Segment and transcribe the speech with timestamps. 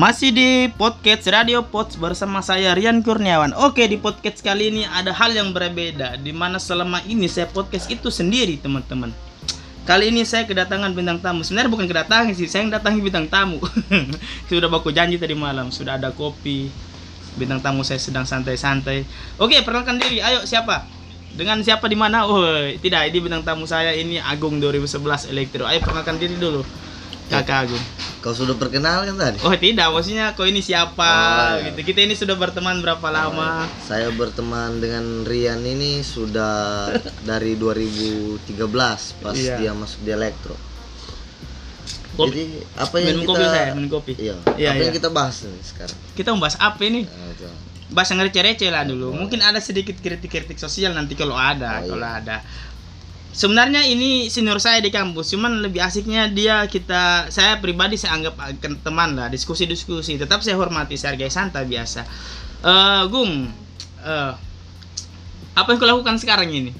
[0.00, 3.52] Masih di podcast Radio Pots bersama saya Rian Kurniawan.
[3.52, 7.84] Oke, di podcast kali ini ada hal yang berbeda di mana selama ini saya podcast
[7.92, 9.12] itu sendiri, teman-teman.
[9.84, 11.44] Kali ini saya kedatangan bintang tamu.
[11.44, 13.60] Sebenarnya bukan kedatangan sih, saya yang datangi bintang tamu.
[14.48, 16.72] sudah baku janji tadi malam, sudah ada kopi.
[17.36, 19.04] Bintang tamu saya sedang santai-santai.
[19.36, 20.24] Oke, perkenalkan diri.
[20.24, 20.88] Ayo, siapa?
[21.36, 22.24] Dengan siapa di mana?
[22.24, 22.40] Oh,
[22.80, 25.68] tidak, ini bintang tamu saya ini Agung 2011 Elektro.
[25.68, 26.64] Ayo perkenalkan diri dulu.
[27.30, 27.84] Kakak Agung.
[28.20, 29.40] Kau sudah perkenalkan tadi?
[29.40, 31.00] Oh tidak, maksudnya kau ini siapa?
[31.00, 31.72] Oh, iya.
[31.72, 31.88] gitu.
[31.88, 33.64] Kita ini sudah berteman berapa lama?
[33.80, 36.90] Saya berteman dengan Rian ini sudah
[37.30, 38.44] dari 2013
[39.24, 39.56] pas Iya.
[39.56, 40.52] dia masuk di elektro.
[42.12, 42.28] Kopi.
[42.28, 42.44] Jadi
[42.76, 44.12] apa yang minum kita kopi saya, minum kopi.
[44.20, 44.36] Iya.
[44.58, 44.98] Iya, apa yang iya.
[45.00, 45.96] kita bahas nih sekarang?
[46.12, 47.08] Kita membahas apa ini?
[47.08, 47.54] Nah.
[47.90, 49.10] Bahas yang receh-receh lah dulu.
[49.16, 51.90] Mungkin ada sedikit kritik-kritik sosial nanti kalau ada, Oh, iya.
[51.90, 52.36] kalau ada.
[53.30, 58.34] Sebenarnya ini senior saya di kampus, cuman lebih asiknya dia kita saya pribadi saya anggap
[58.34, 60.18] akan teman lah, diskusi-diskusi.
[60.18, 62.02] Tetap saya hormati, saya hargai santai biasa.
[62.66, 63.46] Eh, Gung,
[64.02, 64.32] eh,
[65.54, 66.74] apa yang kau lakukan sekarang ini?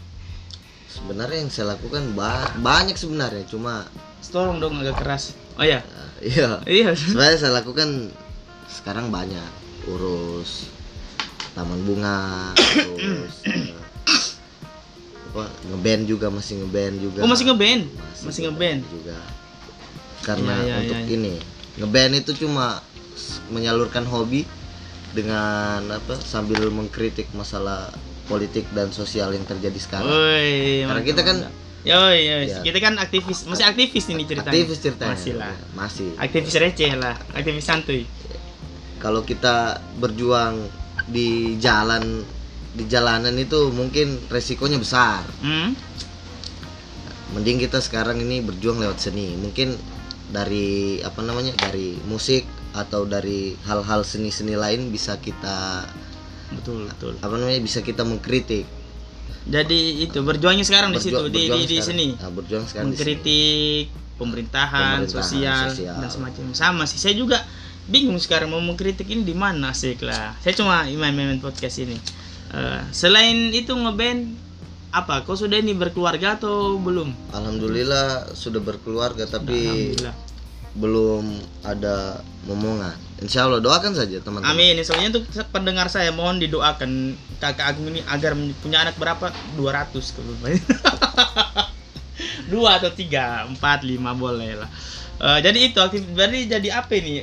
[0.91, 3.87] Sebenarnya yang saya lakukan ba- banyak sebenarnya, cuma
[4.31, 5.35] Tolong dong agak keras.
[5.59, 6.62] Oh ya, uh, iya.
[6.62, 6.95] iya.
[6.95, 8.14] Sebenarnya saya lakukan
[8.70, 9.51] sekarang banyak
[9.91, 10.70] urus
[11.59, 13.75] taman bunga, terus eh,
[15.31, 17.19] apa ngeband juga masih ngeband juga.
[17.23, 17.83] Oh masih ngeband,
[18.20, 18.81] masih ngeband.
[18.84, 19.17] juga
[20.20, 21.06] karena Iya, iya, untuk iya.
[21.09, 21.34] ini
[21.77, 22.83] ngeband itu cuma
[23.48, 24.42] menyalurkan hobi
[25.11, 27.89] dengan apa sambil mengkritik masalah
[28.27, 31.58] politik dan sosial yang terjadi sekarang Woi, Karena mantap, kita kan- mantap.
[31.81, 32.45] Yoi, yoi.
[32.47, 32.61] Ya.
[32.61, 34.53] kita kan aktivis, masih aktivis ini ceritanya.
[34.53, 35.55] aktivis ceritanya Masih lah.
[35.73, 38.05] masih Aktivis receh lah, aktivis santuy.
[38.98, 40.69] kalau kita berjuang
[41.06, 42.20] di jalan
[42.71, 45.75] di jalanan itu mungkin resikonya besar Hmm?
[47.31, 49.79] mending kita sekarang ini berjuang lewat seni mungkin
[50.31, 55.86] dari apa namanya dari musik atau dari hal-hal seni-seni lain bisa kita
[56.51, 57.14] Betul, betul.
[57.19, 58.67] apa namanya bisa kita mengkritik
[59.41, 62.13] Jadi itu berjuangnya sekarang di situ di di, di sini.
[62.13, 63.01] Nah, berjuang sekarang di sini.
[63.01, 63.85] Mengkritik
[64.20, 65.97] pemerintahan, Pemerintahan, sosial, sosial.
[65.97, 67.01] dan semacam sama sih.
[67.01, 67.41] Saya juga
[67.89, 70.36] bingung sekarang mau mengkritik ini di mana sih lah.
[70.45, 71.97] Saya cuma main-main podcast ini.
[72.50, 74.34] Eh, selain itu ngeband
[74.90, 75.22] apa?
[75.22, 77.14] Kau sudah ini berkeluarga atau belum?
[77.30, 79.94] Alhamdulillah sudah berkeluarga tapi
[80.74, 82.94] belum ada momongan.
[83.22, 84.50] Insya Allah doakan saja teman-teman.
[84.50, 84.83] Amin.
[84.83, 89.30] Soalnya untuk pendengar saya mohon didoakan kakak Agung ini agar punya anak berapa?
[89.55, 90.62] 200 kalau banyak.
[92.50, 94.70] Dua atau tiga, empat, lima boleh lah.
[95.22, 96.02] Eh, jadi itu aktif.
[96.11, 97.22] Berarti jadi apa ini?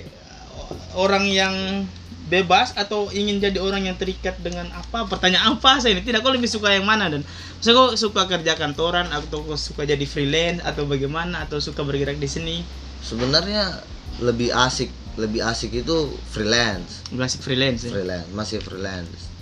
[0.95, 1.83] Orang yang
[2.27, 5.07] bebas atau ingin jadi orang yang terikat dengan apa?
[5.07, 6.03] Pertanyaan apa saya ini?
[6.03, 6.19] Tidak.
[6.19, 7.23] Kau lebih suka yang mana dan?
[7.63, 12.19] Saya kau suka kerja kantoran atau kau suka jadi freelance atau bagaimana atau suka bergerak
[12.19, 12.55] di sini?
[13.01, 13.81] Sebenarnya
[14.19, 17.01] lebih asik lebih asik itu freelance.
[17.09, 17.81] Masih freelance.
[17.87, 17.91] Ya?
[17.95, 19.37] freelance masih freelance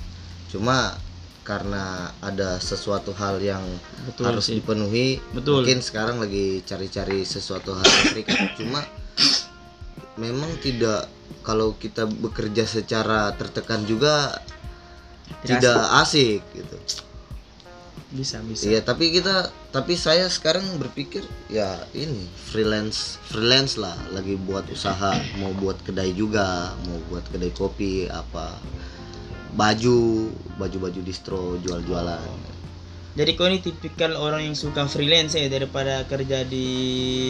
[0.55, 0.95] cuma
[1.45, 3.61] karena ada sesuatu hal yang
[4.07, 4.57] Betul harus sih.
[4.57, 5.61] dipenuhi Betul.
[5.61, 8.81] mungkin sekarang lagi cari-cari sesuatu hal yang terikat cuma
[10.17, 11.07] memang tidak
[11.41, 14.37] kalau kita bekerja secara tertekan juga
[15.41, 16.41] Tidak tidak asik.
[16.53, 16.77] gitu.
[18.15, 18.63] Bisa, bisa.
[18.69, 23.97] iya tapi kita tapi saya sekarang berpikir ya ini freelance freelance lah.
[24.15, 28.55] Lagi buat usaha mau buat kedai juga mau buat kedai kopi apa
[29.55, 32.54] baju baju baju distro jual jualan
[33.15, 36.67] Jadi kau ini tipikal orang yang suka freelance ya daripada kerja di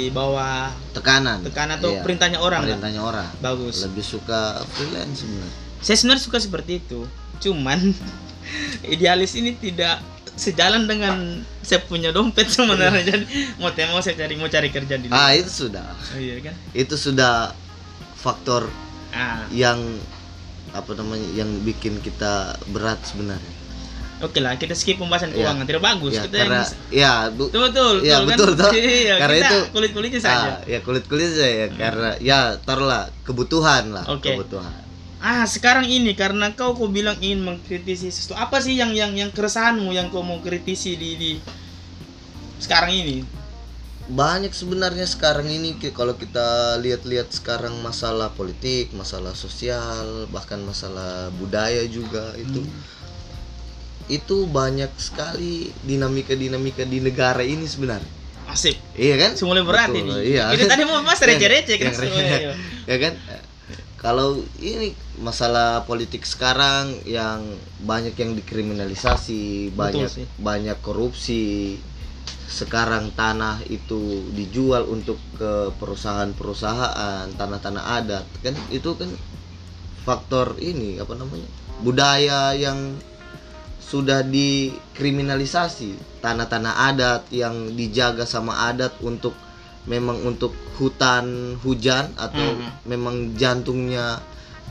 [0.09, 2.65] bawah tekanan tekanan atau Iya, perintahnya orang.
[2.65, 3.85] perintahnya orang Bagus.
[3.85, 7.05] lebih suka freelance sebenarnya Saya sebenarnya suka seperti itu.
[7.39, 7.77] Cuman
[8.87, 10.01] idealis ini tidak
[10.35, 11.15] sejalan dengan
[11.61, 13.05] saya punya dompet sebenarnya.
[13.05, 13.25] Jadi
[13.55, 16.53] mau tidak mau saya cari mau cari kerja di ah itu sudah Oh, iya kan?
[16.73, 17.53] itu sudah
[18.15, 18.67] faktor
[19.13, 19.79] Ah, yang
[20.73, 23.54] apa namanya yang bikin kita berat sebenarnya
[24.17, 25.43] oke lah kita skip pembahasan Iya.
[25.43, 25.65] keuangan.
[25.65, 26.11] Tidak bagus.
[26.13, 28.27] ya kita karena yang ya bu, betul betul, Iya, kan?
[28.27, 28.71] betul, toh.
[28.75, 30.47] Iya, Karena kita itu- kulit-kulitnya saja.
[30.47, 34.31] Ah, ya kulit kulit saya ya karena ya taruhlah kebutuhan lah Oke.
[34.31, 34.83] kebutuhan
[35.17, 38.37] Ah, sekarang ini karena kau kau bilang ingin mengkritisi sesuatu.
[38.37, 41.31] Apa sih yang yang yang keresahanmu yang kau mau kritisi di di
[42.57, 43.17] sekarang ini?
[44.05, 51.81] banyak sebenarnya sekarang ini kalau kita lihat-lihat sekarang masalah politik masalah sosial bahkan masalah budaya
[51.89, 52.69] juga itu Hmm.
[54.07, 58.13] Itu banyak sekali dinamika dinamika di negara ini sebenarnya
[58.45, 58.77] Asik.
[58.93, 60.37] iya kan Semula berat Betul, ini.
[60.37, 62.39] iya Kita tadi mau mas Yang- receh-receh kan yang semua, receh.
[62.39, 62.53] iya.
[62.85, 63.13] ya kan
[63.97, 67.41] kalau ini masalah politik sekarang yang
[67.81, 70.25] banyak yang dikriminalisasi banyak sih.
[70.37, 71.81] banyak korupsi
[72.45, 73.97] sekarang tanah itu
[74.31, 79.09] dijual untuk ke perusahaan-perusahaan tanah-tanah adat kan itu kan
[80.01, 81.49] faktor ini apa namanya
[81.81, 82.93] budaya yang
[83.85, 89.37] sudah dikriminalisasi tanah-tanah adat yang dijaga sama adat untuk
[89.85, 90.49] memang untuk
[90.81, 92.69] hutan hujan atau Mhm.
[92.83, 94.17] memang jantungnya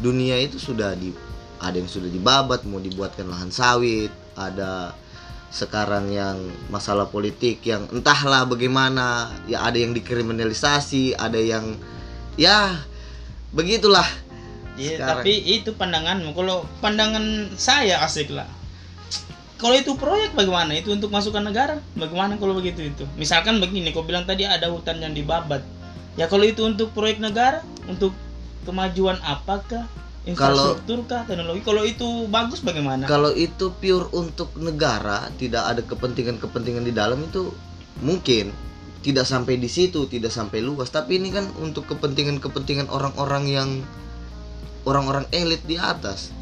[0.03, 1.15] dunia itu sudah di
[1.63, 4.91] ada yang sudah dibabat mau dibuatkan lahan sawit ada
[5.55, 6.35] sekarang yang
[6.67, 11.79] masalah politik yang entahlah bagaimana ya ada yang dikriminalisasi ada yang
[12.35, 12.75] ya
[13.55, 14.07] begitulah
[14.75, 15.23] Sekarang.
[15.23, 16.35] tapi itu pandanganmu.
[16.35, 18.51] Kalau pandangan saya asik lah.
[19.65, 20.77] Kalau itu proyek bagaimana?
[20.77, 21.81] Itu untuk masukan negara?
[21.97, 23.09] Bagaimana kalau begitu itu?
[23.17, 25.65] Misalkan begini, kau bilang tadi ada hutan yang dibabat.
[26.21, 28.13] Ya kalau itu untuk proyek negara, untuk
[28.69, 29.89] kemajuan apakah?
[30.29, 31.25] Infrastruktur kah?
[31.25, 31.65] Teknologi?
[31.65, 33.09] Kalau itu bagus bagaimana?
[33.09, 37.49] Kalau itu pure untuk negara, tidak ada kepentingan-kepentingan di dalam itu
[38.05, 38.53] mungkin
[39.01, 40.93] tidak sampai di situ, tidak sampai luas.
[40.93, 43.69] Tapi ini kan untuk kepentingan-kepentingan orang-orang yang
[44.85, 46.37] orang-orang elit di atas.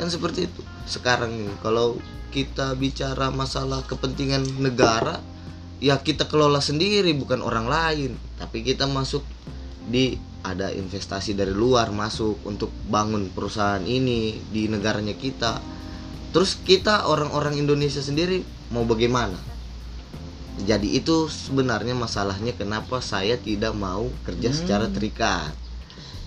[0.00, 0.64] Kan seperti itu.
[0.88, 2.00] Sekarang ini kalau
[2.32, 5.20] kita bicara masalah kepentingan negara,
[5.84, 8.16] ya kita kelola sendiri bukan orang lain.
[8.40, 9.20] Tapi kita masuk
[9.88, 15.60] di ada investasi dari luar masuk untuk bangun perusahaan ini di negaranya kita.
[16.32, 19.36] Terus kita orang-orang Indonesia sendiri mau bagaimana?
[20.58, 24.58] Jadi itu sebenarnya masalahnya kenapa saya tidak mau kerja Hmm.
[24.58, 25.54] secara terikat.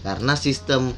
[0.02, 0.96] Karena sistem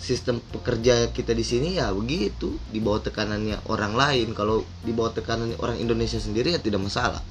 [0.00, 4.28] sistem pekerja kita di sini ya begitu, di bawah tekanannya orang lain.
[4.38, 4.56] Kalau
[4.86, 7.22] di bawah tekanannya orang Indonesia sendiri ya tidak masalah.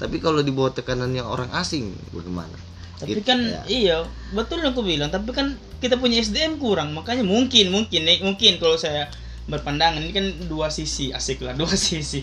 [0.00, 1.84] Tapi kalau di bawah tekanannya orang asing
[2.16, 2.58] bagaimana?
[3.00, 3.60] Tapi Gitu, kan ya.
[3.66, 3.96] iya,
[4.30, 5.10] betul yang aku bilang.
[5.10, 9.10] Tapi kan kita punya SDM kurang, makanya mungkin mungkin nih mungkin kalau saya
[9.50, 12.22] berpandangan ini kan dua sisi asik lah dua sisi.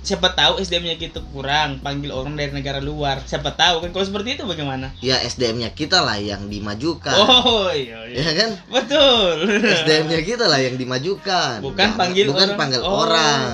[0.00, 3.20] Siapa tahu SDM-nya kita kurang, panggil orang dari negara luar.
[3.20, 4.96] Siapa tahu kan kalau seperti itu bagaimana?
[4.98, 7.12] Ya SDM-nya kita lah yang dimajukan.
[7.14, 8.16] Oh iya iya.
[8.18, 8.50] Ya kan?
[8.66, 9.60] Betul.
[9.60, 11.60] SDM-nya kita lah yang dimajukan.
[11.60, 12.58] Bukan Jangan- panggil bukan orang.
[12.58, 13.04] panggil Oh.
[13.04, 13.48] orang.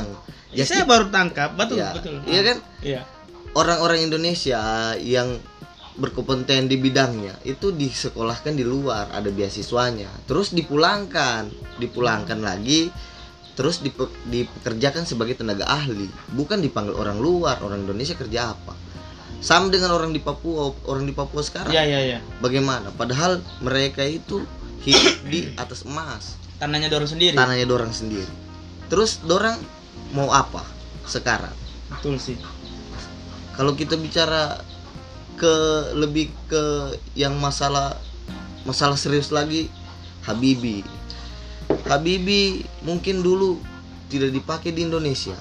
[0.49, 2.23] Ya, Ya, saya baru tangkap, betul ya, betul.
[2.25, 2.57] Iya kan?
[2.81, 3.01] Iya.
[3.53, 4.63] Orang-orang Indonesia
[4.97, 5.37] yang
[5.95, 10.09] berkompeten di bidangnya itu disekolahkan di luar, ada beasiswanya.
[10.25, 12.93] Terus dipulangkan, dipulangkan lagi
[13.57, 18.77] terus dipe- dipekerjakan sebagai tenaga ahli, bukan dipanggil orang luar, orang Indonesia kerja apa?
[19.41, 21.73] Sama dengan orang di Papua, orang di Papua sekarang.
[21.73, 22.19] Iya iya iya.
[22.39, 22.93] Bagaimana?
[22.93, 24.45] Padahal mereka itu
[24.85, 26.37] hidup di atas emas.
[26.57, 27.37] Tanahnya dorong sendiri.
[27.37, 28.25] tanahnya dorang sendiri
[28.87, 29.59] terus dorang
[30.15, 30.65] mau apa
[31.05, 31.53] sekarang
[31.93, 32.39] Betul sih.
[33.53, 34.63] kalau kita bicara
[35.37, 35.55] ke
[35.93, 37.99] lebih ke yang masalah
[38.65, 39.69] masalah serius lagi
[40.25, 40.81] Habibi
[41.87, 43.63] Habibi mungkin dulu
[44.11, 45.35] tidak dipakai di Indonesia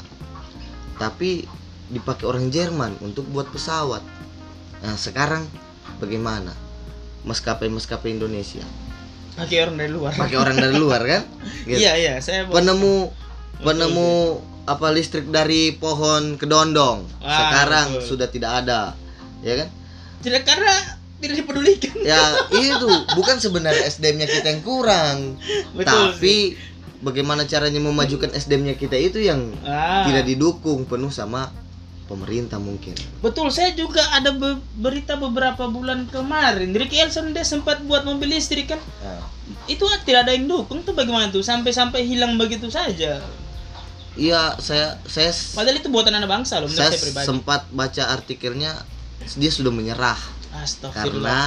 [0.95, 1.45] tapi
[1.89, 4.01] dipakai orang Jerman untuk buat pesawat
[4.81, 5.45] nah sekarang
[5.97, 6.53] bagaimana
[7.25, 8.61] maskapai-maskapai Indonesia
[9.35, 10.11] Pakai orang dari luar.
[10.15, 11.23] pakai orang dari luar kan
[11.67, 11.75] Gitu.
[11.83, 13.11] Iya iya, saya penemu
[13.59, 18.07] penemu apa listrik dari pohon kedondong Wah, sekarang betul.
[18.17, 18.97] sudah tidak ada
[19.45, 19.69] ya kan
[20.25, 20.73] tidak karena
[21.17, 21.93] tidak dipedulikan.
[22.03, 22.21] ya
[22.51, 25.17] itu bukan sebenarnya SDM-nya kita yang kurang
[25.71, 26.35] Betul tapi
[26.97, 31.49] bagaimana caranya memajukan SDM-nya kita itu yang Ah, tidak didukung penuh sama
[32.05, 33.49] pemerintah mungkin betul.
[33.49, 36.69] Saya juga ada be- berita beberapa bulan kemarin.
[36.69, 38.81] Ricky Elson dia sempat buat mobil listrik kan.
[39.01, 39.25] Nah,
[39.65, 43.17] Itu tidak ada yang dukung tuh bagaimana tuh sampai-sampai hilang begitu saja.
[44.15, 47.25] iya saya saya Padahal itu buatan anak bangsa loh menurut saya saya pribadi.
[47.25, 48.71] sempat baca artikelnya
[49.33, 50.15] dia sudah menyerah.
[50.93, 51.39] Karena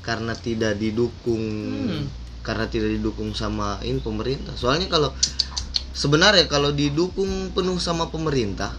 [0.00, 1.44] karena tidak didukung
[1.78, 2.04] Hmm.
[2.40, 5.12] karena tidak didukung sama ini pemerintah soalnya kalau
[5.92, 8.72] sebenarnya kalau didukung penuh sama pemerintah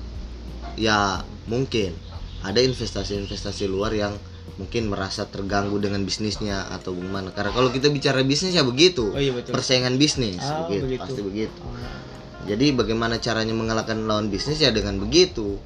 [0.74, 1.94] ya mungkin
[2.39, 4.15] ada investasi-investasi luar yang
[4.56, 9.20] mungkin merasa terganggu dengan bisnisnya atau gimana karena kalau kita bicara bisnis ya begitu Oh
[9.20, 9.53] iya betul.
[9.53, 11.01] persaingan bisnis Ah, begitu, begitu.
[11.03, 12.00] pasti begitu Ah.
[12.44, 15.60] jadi bagaimana caranya mengalahkan lawan bisnis ya dengan begitu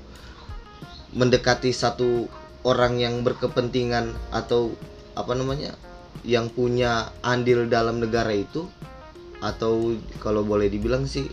[1.13, 2.25] mendekati satu
[2.63, 4.71] orang yang berkepentingan atau
[5.13, 5.75] apa namanya
[6.23, 8.65] yang punya andil dalam negara itu
[9.39, 11.27] atau kalau boleh dibilang sih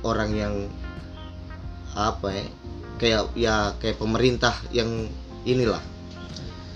[0.00, 0.54] orang yang
[1.92, 2.46] apa ya
[2.96, 5.10] kayak ya kayak pemerintah yang
[5.42, 5.82] inilah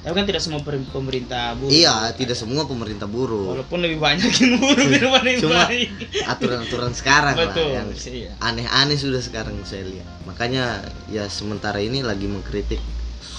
[0.03, 1.71] Tapi kan tidak semua pemerintah buruk.
[1.71, 5.89] iya tidak semua pemerintah buruk Walaupun lebih banyak yang buruk daripada yang Cuma- baik.
[6.27, 7.71] aturan-aturan sekarang lah Betul.
[7.71, 8.31] yang Iya.
[8.43, 12.83] aneh-aneh sudah sekarang saya lihat makanya ya sementara ini lagi mengkritik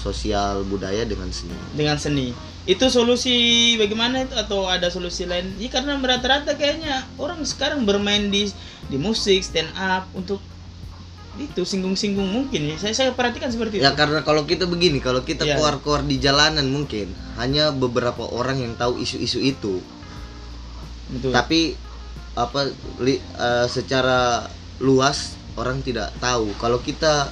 [0.04, 2.36] sosial budaya dengan seni Dengan seni.
[2.68, 5.56] Itu solusi bagaimana itu atau ada solusi lain?
[5.56, 8.48] Iya karena rata-rata kayaknya orang sekarang bermain di
[8.88, 10.40] di musik stand up untuk
[11.34, 12.76] itu singgung-singgung mungkin ya.
[12.78, 13.98] Saya saya perhatikan seperti Ya itu.
[13.98, 15.56] karena kalau kita begini, kalau kita Iya.
[15.58, 19.82] keluar-keluar di jalanan mungkin hanya beberapa orang yang tahu isu-isu itu.
[21.10, 21.32] Betul.
[21.34, 21.60] Tapi
[22.34, 22.70] apa
[23.02, 24.46] li- eh, secara
[24.78, 26.54] luas orang tidak tahu.
[26.56, 27.28] Kalau kita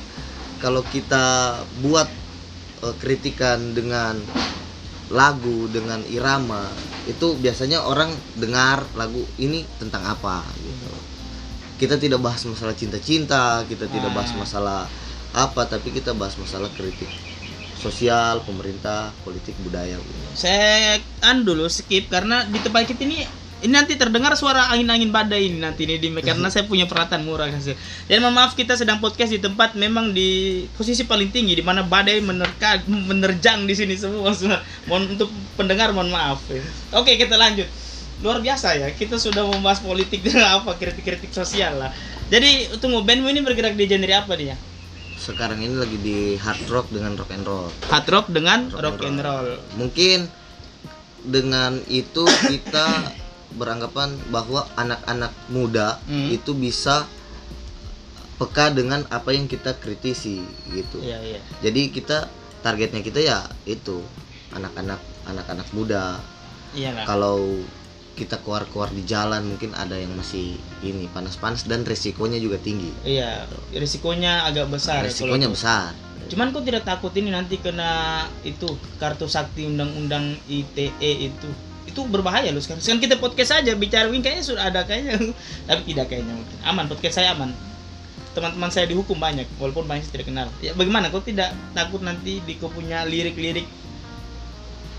[0.59, 2.07] kalau kita buat
[2.82, 4.18] eh, kritikan dengan
[5.12, 6.64] lagu dengan irama
[7.04, 10.92] itu biasanya orang dengar lagu ini tentang apa gitu.
[11.82, 14.38] Kita tidak bahas masalah cinta-cinta, kita tidak bahas Ah.
[14.38, 14.80] masalah
[15.34, 17.10] apa, tapi kita bahas masalah kritik
[17.82, 19.98] sosial, pemerintah, politik, budaya.
[19.98, 20.22] gitu.
[20.38, 23.26] saya an dulu skip karena di tempat kita ini
[23.62, 27.47] ini nanti terdengar suara angin-angin badai ini nanti ini di karena saya punya peralatan murah
[27.47, 27.78] kasih.
[28.11, 31.87] Dan mohon maaf kita sedang podcast di tempat memang di posisi paling tinggi di mana
[31.87, 34.35] badai menerka menerjang di sini semua.
[34.90, 36.42] Mohon untuk pendengar mohon maaf.
[36.99, 37.71] Oke, kita lanjut.
[38.23, 41.95] Luar biasa ya, kita sudah membahas politik dan apa kritik-kritik sosial lah.
[42.35, 44.59] Jadi tunggu bandmu ini bergerak di genre apa dia?
[45.23, 47.71] Sekarang ini lagi di hard rock dengan rock and roll.
[47.87, 49.49] Hard rock dengan Rock rock, and and roll.
[49.78, 50.19] Mungkin
[51.23, 52.87] dengan itu kita
[53.54, 56.28] beranggapan bahwa anak-anak muda Hmm.
[56.28, 57.04] itu bisa
[58.37, 60.99] peka dengan apa yang kita kritisi gitu.
[60.99, 61.40] Iya, iya.
[61.62, 62.26] Jadi kita
[62.61, 64.02] targetnya kita ya itu
[64.50, 66.18] anak-anak anak-anak muda.
[66.75, 67.06] Iya.
[67.06, 67.38] Kalau
[68.12, 72.92] kita keluar-keluar di jalan mungkin ada yang masih ini panas-panas dan resikonya juga tinggi.
[73.02, 75.00] Iya, risikonya agak besar.
[75.02, 75.90] Resikonya kalau- besar.
[76.23, 78.64] Cuman kok tidak takut ini nanti kena itu
[78.97, 80.90] kartu sakti undang-undang ITE
[81.28, 81.49] itu.
[81.86, 82.80] Itu berbahaya loh sekarang.
[82.80, 85.18] Sekarang kita podcast saja bicara wing kayaknya sudah ada kayaknya.
[85.68, 86.56] Tapi tidak kayaknya mungkin.
[86.64, 87.52] Aman podcast saya aman.
[88.32, 90.48] Teman-teman saya dihukum banyak walaupun banyak saya tidak kenal.
[90.64, 93.68] Ya bagaimana kok tidak takut nanti di kau punya lirik-lirik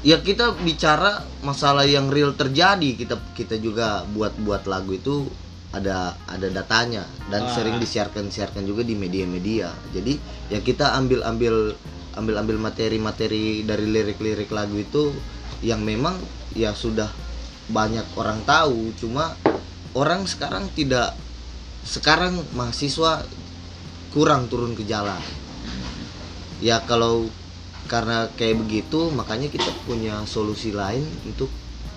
[0.03, 5.31] ya kita bicara masalah yang real terjadi kita kita juga buat buat lagu itu
[5.71, 7.51] ada ada datanya dan Ah.
[7.55, 10.19] sering disiarkan siarkan juga di media-media jadi
[10.51, 11.73] ya kita ambil ambil
[12.19, 15.15] ambil ambil materi-materi dari lirik-lirik lagu itu
[15.63, 16.19] yang memang
[16.53, 17.09] ya sudah
[17.69, 19.33] banyak orang tahu cuma
[19.97, 21.13] orang sekarang tidak
[21.83, 23.23] sekarang mahasiswa
[24.13, 25.19] kurang turun ke jalan
[26.61, 27.27] ya kalau
[27.91, 31.51] karena kayak begitu makanya kita punya solusi lain untuk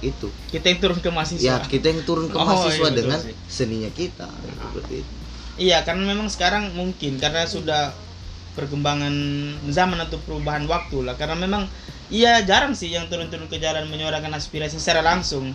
[0.04, 1.40] itu kita yang turun ke mahasiswa.
[1.40, 3.34] ya kita yang turun ke Oh, mahasiswa iya, dengan sih.
[3.48, 5.14] seninya kita seperti itu
[5.56, 7.88] Iya, karena memang sekarang mungkin karena sudah
[8.52, 9.12] perkembangan
[9.72, 11.16] zaman atau perubahan waktu lah.
[11.16, 11.64] Karena memang
[12.10, 15.52] iya jarang sih yang turun-turun ke jalan menyuarakan aspirasi secara langsung.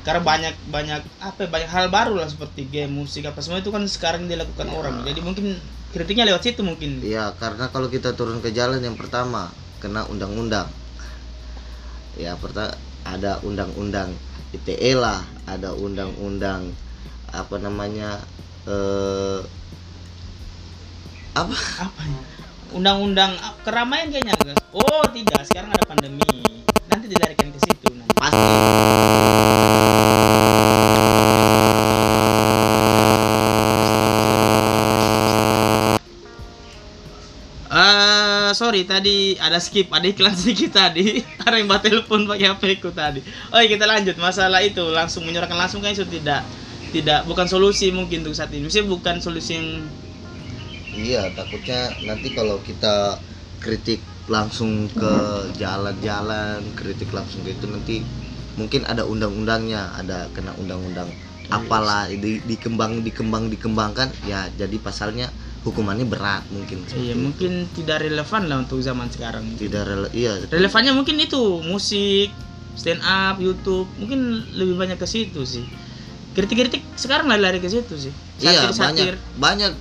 [0.00, 3.68] Karena banyak banyak apa ya, banyak hal baru lah seperti game, musik apa semua itu
[3.68, 5.04] kan sekarang dilakukan orang.
[5.04, 5.46] Jadi mungkin
[5.92, 7.02] kritiknya lewat situ mungkin.
[7.02, 9.50] ya karena kalau kita turun ke jalan yang pertama
[9.82, 10.70] kena undang-undang
[12.14, 12.70] ya pertama
[13.02, 14.12] ada undang-undang
[14.54, 16.70] ITE lah ada undang-undang
[17.30, 18.18] apa namanya
[18.70, 19.40] eh
[21.34, 22.39] apa Apa ya?
[22.70, 23.34] Undang-undang
[23.66, 24.34] keramaian kayaknya.
[24.70, 26.62] Oh, tidak, sekarang ada pandemi.
[26.86, 28.14] Nanti dilarikan ke situ nanti.
[28.14, 28.46] pasti
[37.70, 41.22] Eh, sorry tadi ada skip, ada iklan sedikit tadi.
[41.46, 43.22] Ada yang bawa telepon pakai HP ku tadi.
[43.54, 46.42] Oh, kita lanjut masalah itu langsung menyerahkan langsung kan itu tidak
[46.90, 48.66] tidak bukan solusi mungkin untuk saat ini.
[48.66, 49.86] Maksudnya bukan solusi yang
[51.00, 53.16] Iya, takutnya nanti kalau kita
[53.60, 55.14] kritik langsung ke
[55.56, 58.04] jalan-jalan, kritik langsung ke itu nanti
[58.54, 61.08] mungkin ada undang-undangnya, ada kena undang-undang
[61.50, 65.26] apalah di, dikembang dikembang dikembangkan ya jadi pasalnya
[65.66, 66.86] hukumannya berat mungkin.
[66.94, 67.20] iya itu.
[67.20, 69.44] mungkin tidak relevan lah untuk zaman sekarang.
[69.58, 72.32] tidak rele iya Relevannya mungkin itu musik,
[72.78, 75.66] stand up, YouTube, mungkin lebih banyak ke situ sih.
[76.32, 78.14] Kritik-kritik sekarang lari-lari ke situ sih.
[78.40, 79.72] iya banyak banyak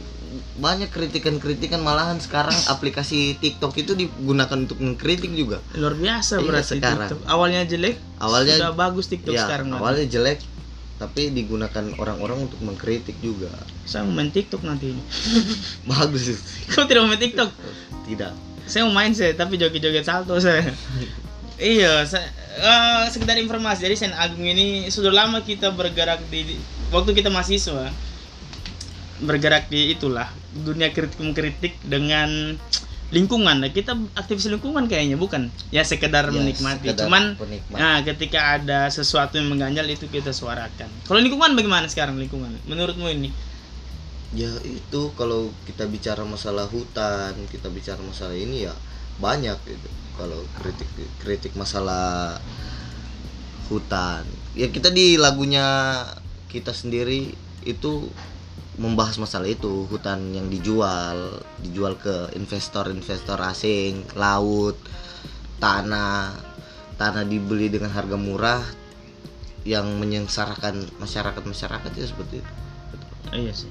[0.59, 5.63] banyak kritikan-kritikan malahan sekarang aplikasi TikTok itu digunakan untuk mengkritik juga.
[5.73, 7.07] luar biasa Iya, berarti sekarang.
[7.07, 7.19] TikTok.
[7.25, 9.71] Awalnya jelek, Awalnya sudah bagus TikTok ya, sekarang.
[9.71, 10.39] awalnya jelek
[10.99, 13.47] tapi digunakan orang-orang untuk mengkritik juga.
[13.83, 14.99] Saya mau main TikTok nanti ini.
[15.89, 16.43] Bagus.
[16.67, 17.47] Kau tidak mau main TikTok?
[18.03, 18.33] Tidak.
[18.67, 20.67] Saya mau main sih, tapi joget-joget salto saya.
[21.55, 23.81] iya, saya, eh, sekedar informasi.
[23.81, 26.59] Jadi Sen Agung ini sudah lama kita bergerak di, di-
[26.91, 27.87] waktu kita mahasiswa
[29.19, 32.55] bergerak di itulah dunia kritik mengkritik dengan
[33.09, 33.57] lingkungan.
[33.57, 36.93] Nah, kita aktivis lingkungan kayaknya bukan ya sekedar Ya, menikmati.
[36.93, 37.77] sekedar Cuman penikmat.
[37.81, 40.87] nah ketika ada sesuatu yang mengganjal itu kita suarakan.
[41.09, 42.53] Kalau lingkungan bagaimana sekarang lingkungan?
[42.69, 43.33] Menurutmu ini?
[44.29, 48.73] Ya itu kalau kita bicara masalah hutan, kita bicara masalah ini ya
[49.17, 49.89] banyak gitu.
[50.13, 50.85] Kalau kritik
[51.17, 52.37] kritik masalah
[53.73, 54.21] hutan,
[54.53, 55.65] ya kita di lagunya
[56.45, 57.33] kita sendiri
[57.65, 58.05] itu
[58.79, 64.79] membahas masalah itu hutan yang dijual dijual ke investor-investor asing laut
[65.59, 66.31] tanah
[66.95, 68.63] tanah dibeli dengan harga murah
[69.67, 72.51] yang menyengsarakan masyarakat masyarakat ya seperti itu
[73.29, 73.69] Iya sih.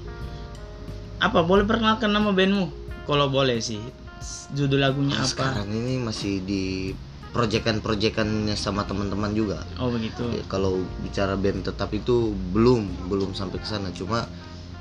[1.19, 2.71] Apa boleh perkenalkan nama bandmu?
[3.03, 3.81] Kalau boleh sih.
[4.55, 5.31] Judul lagunya Nah, apa?
[5.31, 6.91] sekarang ini masih di
[7.29, 10.25] proyekan-proyekannya sama teman-teman juga Oh begitu.
[10.49, 14.25] Kalau bicara band tetap itu belum belum sampai ke sana cuma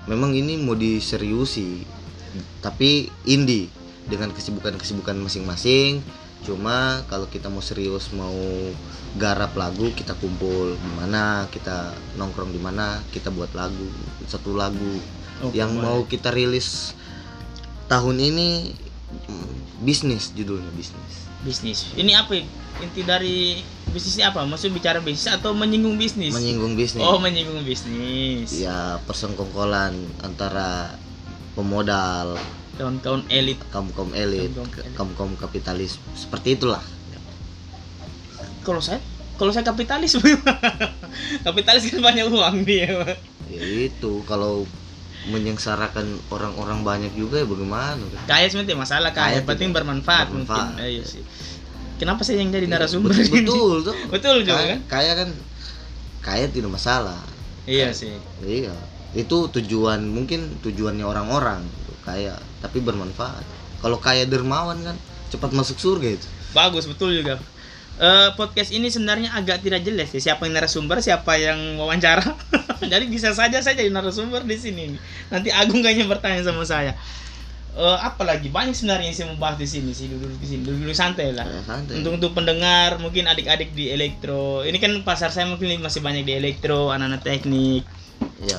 [0.09, 1.85] memang ini mau diseriusi
[2.65, 3.69] tapi indie
[4.09, 6.00] dengan kesibukan-kesibukan masing-masing
[6.43, 8.35] cuma kalau kita mau serius mau
[9.21, 13.88] garap lagu kita kumpul di mana kita nongkrong di mana kita buat lagu
[14.25, 14.97] satu lagu
[15.45, 15.85] Oke, yang boleh.
[15.85, 16.97] mau kita rilis
[17.91, 18.49] tahun ini
[19.29, 21.87] mm, bisnis judulnya bisnis bisnis.
[21.95, 22.43] Ini apa?
[22.79, 23.59] Inti dari
[23.89, 24.47] bisnisnya apa?
[24.47, 26.31] Maksud bicara bisnis atau menyinggung bisnis?
[26.31, 28.55] menyinggung bisnis Oh menyinggung bisnis.
[28.55, 30.95] ya persengkongkolan antara
[31.53, 32.39] pemodal
[32.79, 33.59] Kawan-kawan elit.
[33.75, 34.95] kaum kaum elit Kaum-kaum elit.
[34.95, 36.85] kaum kaum kapitalis seperti itulah
[38.63, 39.01] Kalau saya,
[39.35, 40.13] kalau saya kapitalis,
[41.47, 43.17] kapitalis kan banyak uang dia.
[43.49, 44.69] ya itu kalau
[45.27, 48.05] menyengsarakan orang-orang banyak juga ya bagaimana?
[48.25, 50.77] Kaya sebenarnya masalah kaya, Kaya penting bermanfaat, Bermanfaat.
[50.77, 50.85] mungkin.
[50.85, 51.25] Eh, iya sih.
[51.99, 53.11] Kenapa saya yang jadi narasumber?
[53.11, 54.81] betul, betul tuh Betul juga kaya, kan?
[54.87, 55.28] kaya kan
[56.23, 57.19] kaya tidak masalah
[57.69, 58.17] Iya sih.
[58.47, 58.73] iya
[59.17, 63.45] itu tujuan mungkin tujuannya orang-orang gitu, kaya tapi bermanfaat
[63.81, 64.97] kalau kaya dermawan kan
[65.33, 67.37] cepat masuk surga itu Bagus betul juga.
[67.99, 72.23] Eh, podcast ini sebenarnya agak tidak jelas ya siapa yang narasumber, siapa yang wawancara.
[72.93, 74.95] Jadi bisa saja saya jadi narasumber di sini.
[75.28, 76.95] Nanti Agung kayaknya bertanya sama saya.
[77.79, 80.67] Eh, apa lagi banyak sebenarnya yang saya mau bahas di sini sih dulu di sini
[80.67, 81.47] dulu santai lah.
[81.47, 82.03] Ya, santai.
[82.03, 84.67] Untuk untuk pendengar mungkin adik-adik di elektro.
[84.67, 87.87] Ini kan pasar saya mungkin masih banyak di elektro, anak-anak teknik.
[88.43, 88.59] ya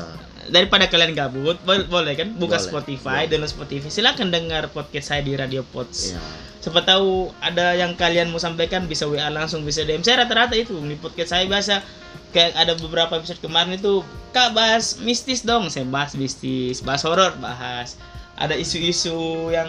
[0.49, 3.91] Daripada kalian gabut, bo- boleh kan buka Boleh, Spotify, download Spotify.
[3.91, 6.15] Silakan dengar podcast saya di Radio Pods.
[6.15, 6.21] ya
[6.59, 9.99] Siapa tahu ada yang kalian mau sampaikan bisa WA langsung bisa DM.
[9.99, 11.83] Saya rata-rata itu di podcast saya biasa
[12.31, 13.99] kayak ada beberapa episode kemarin itu
[14.31, 15.67] Kak bahas mistis dong.
[15.67, 17.99] Saya bahas mistis, bahas horor, bahas
[18.39, 19.67] ada isu-isu yang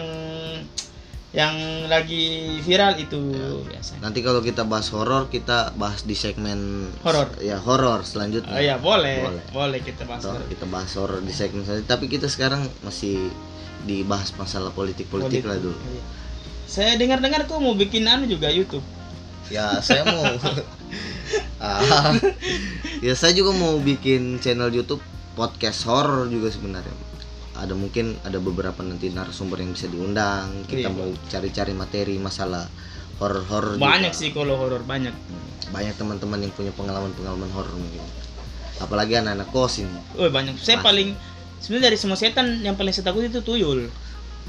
[1.31, 1.55] yang
[1.87, 3.19] lagi viral itu
[3.63, 4.03] biasa.
[4.03, 7.39] Nanti kalau kita bahas horor, kita bahas di segmen Horor.
[7.39, 8.51] Ya, horor selanjutnya.
[8.51, 9.23] Oh iya, boleh.
[9.23, 9.43] Boleh.
[9.55, 10.43] Boleh, kita bahas horor.
[10.51, 11.87] kita bahas horor di segmen selanjutnya.
[11.87, 13.31] Tapi kita sekarang masih
[13.87, 15.75] dibahas masalah politik-politik lah dulu.
[15.75, 16.03] Iya.
[16.67, 18.83] Saya dengar-dengar kok mau bikin anu juga YouTube.
[19.47, 20.23] Ya, saya mau
[21.63, 22.11] Ah,
[22.99, 24.99] Ya, saya juga mau bikin channel YouTube
[25.39, 27.10] podcast horor juga sebenarnya.
[27.61, 30.65] Ada mungkin ada beberapa nanti narasumber yang bisa diundang.
[30.65, 30.91] Kita Iya.
[30.91, 32.65] mau cari-cari materi masalah
[33.17, 34.17] horor-horor Banyak juga.
[34.17, 35.13] sih kalau horor banyak.
[35.69, 38.03] banyak teman-teman yang punya pengalaman-pengalaman horor mungkin
[38.75, 40.57] apalagi anak-anak kos ini Oh banyak.
[40.57, 40.83] Saya Pasti.
[40.83, 41.09] paling
[41.59, 43.87] sebenarnya dari semua setan yang paling saya takut itu tuyul.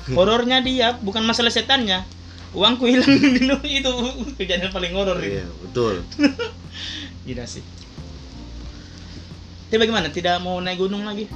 [0.08, 2.02] Horornya dia bukan masalah setannya.
[2.50, 3.12] Uangku hilang
[3.62, 3.92] itu
[4.34, 5.52] kejadian paling horor iya itu.
[5.62, 5.94] betul
[7.28, 7.62] Gila sih.
[9.68, 10.08] Tapi bagaimana?
[10.08, 11.28] Tidak mau naik gunung lagi?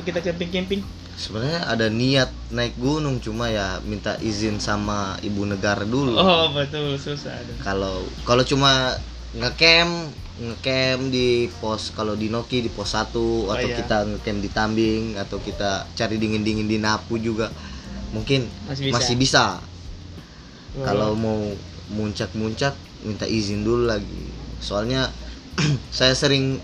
[0.00, 0.80] Kita camping-camping?
[1.14, 6.96] Sebenarnya ada niat naik gunung cuma ya minta izin sama ibu negara dulu Oh betul
[6.96, 7.36] susah.
[7.60, 8.96] kalau kalau cuma
[9.32, 13.76] ngecamp ngecamp di pos kalau di Noki di pos 1 atau iya.
[13.76, 17.52] kita ngecamp di Tambing atau kita cari dingin-dingin di Napu juga
[18.12, 18.94] mungkin Masih bisa.
[18.96, 19.46] masih bisa
[20.72, 20.88] Oh.
[20.88, 21.36] kalau mau
[21.92, 22.72] muncak-muncak
[23.04, 24.24] minta izin dulu lagi
[24.56, 25.12] soalnya
[25.92, 26.56] saya sering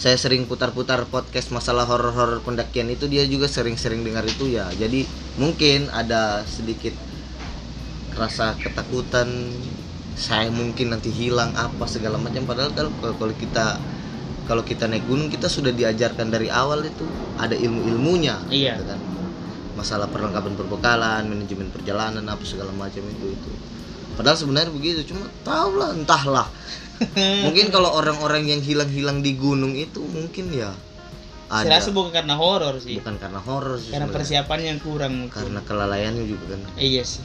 [0.00, 4.64] saya sering putar-putar podcast masalah horor-horor pendakian itu dia juga sering-sering dengar itu ya.
[4.72, 5.04] Jadi
[5.36, 6.96] mungkin ada sedikit
[8.16, 9.28] rasa ketakutan
[10.16, 12.48] saya mungkin nanti hilang apa segala macam.
[12.48, 13.76] Padahal kalau kalau kita
[14.48, 17.04] kalau kita naik gunung kita sudah diajarkan dari awal itu
[17.36, 18.80] ada ilmu-ilmunya Iya.
[18.80, 19.00] gitu kan.
[19.76, 23.50] Masalah perlengkapan perbekalan manajemen perjalanan apa segala macam itu itu.
[24.16, 26.48] Padahal sebenarnya begitu cuma tahu lah entahlah
[27.44, 30.70] mungkin kalau orang-orang yang hilang-hilang di gunung itu mungkin ya
[31.46, 32.94] Saya ada rasa bukan karena horor sih.
[32.94, 35.34] bukan karena horor sih Karena persiapannya yang kurang mungkin.
[35.34, 37.24] karena kelalaiannya juga kan Eh, iya sih.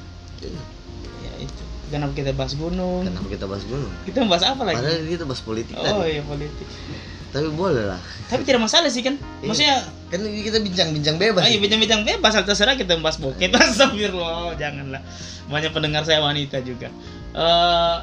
[1.21, 1.63] Ya itu.
[1.85, 3.05] Kenapa kita bahas gunung?
[3.05, 4.77] kenapa kita bahas gunung Kita bahas apa lagi?
[4.79, 6.67] padahal kita bahas politik Oh tadi iya politik.
[7.29, 9.19] tapi boleh lah Tapi tidak masalah sih kan.
[9.39, 9.45] Iya.
[9.45, 9.75] Maksudnya
[10.07, 15.03] kan kita bincang-bincang bebas Ayo bincang-bincang bebas hal terserah kita bahas bokep Astagfirullah janganlah
[15.45, 16.89] banyak pendengar saya wanita juga
[17.35, 17.97] eh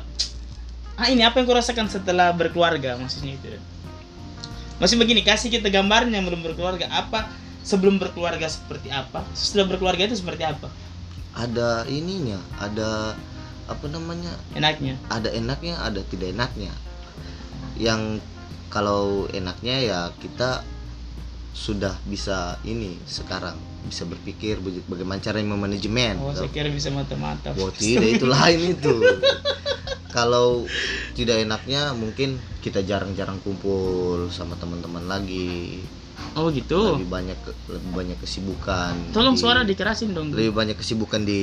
[1.02, 3.58] ah ini apa yang kau rasakan setelah berkeluarga maksudnya itu?
[4.78, 7.26] Masih begini kasih kita gambarnya belum berkeluarga apa
[7.66, 9.26] sebelum berkeluarga seperti apa?
[9.34, 10.70] Setelah berkeluarga itu seperti apa?
[11.34, 13.18] Ada ininya ada
[13.66, 14.30] apa namanya?
[14.54, 14.94] Enaknya.
[15.10, 16.70] Ada enaknya ada tidak enaknya.
[17.74, 18.22] Yang
[18.70, 20.62] kalau enaknya ya kita
[21.52, 27.50] sudah bisa ini sekarang bisa berpikir baga- bagaimana cara memanajemen Oh, saya kira bisa mata-mata.
[27.58, 28.94] Oh tidak itu lain itu.
[30.12, 30.68] Kalau
[31.16, 35.80] tidak enaknya mungkin kita jarang-jarang kumpul sama teman-teman lagi.
[36.36, 37.00] Oh gitu.
[37.00, 37.38] Lebih banyak
[37.72, 38.92] lebih banyak kesibukan.
[39.16, 40.28] Tolong di- suara dikerasin dong.
[40.32, 41.42] lebih banyak kesibukan di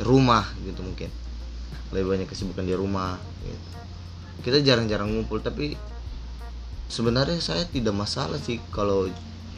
[0.00, 1.12] rumah gitu mungkin.
[1.92, 3.68] Lebih banyak kesibukan di rumah gitu.
[4.40, 5.76] Kita jarang-jarang ngumpul tapi
[6.88, 9.06] sebenarnya saya tidak masalah sih kalau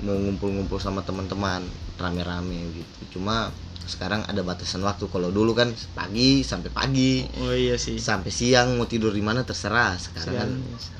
[0.03, 1.63] mau ngumpul-ngumpul sama teman-teman
[1.97, 3.19] rame-rame gitu.
[3.19, 3.55] Cuma
[3.87, 5.07] sekarang ada batasan waktu.
[5.11, 7.99] Kalau dulu kan pagi sampai pagi, Oh iya sih.
[7.99, 9.99] sampai siang mau tidur di mana terserah.
[9.99, 10.51] Sekarang kan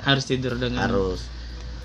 [0.03, 1.21] harus tidur dengan harus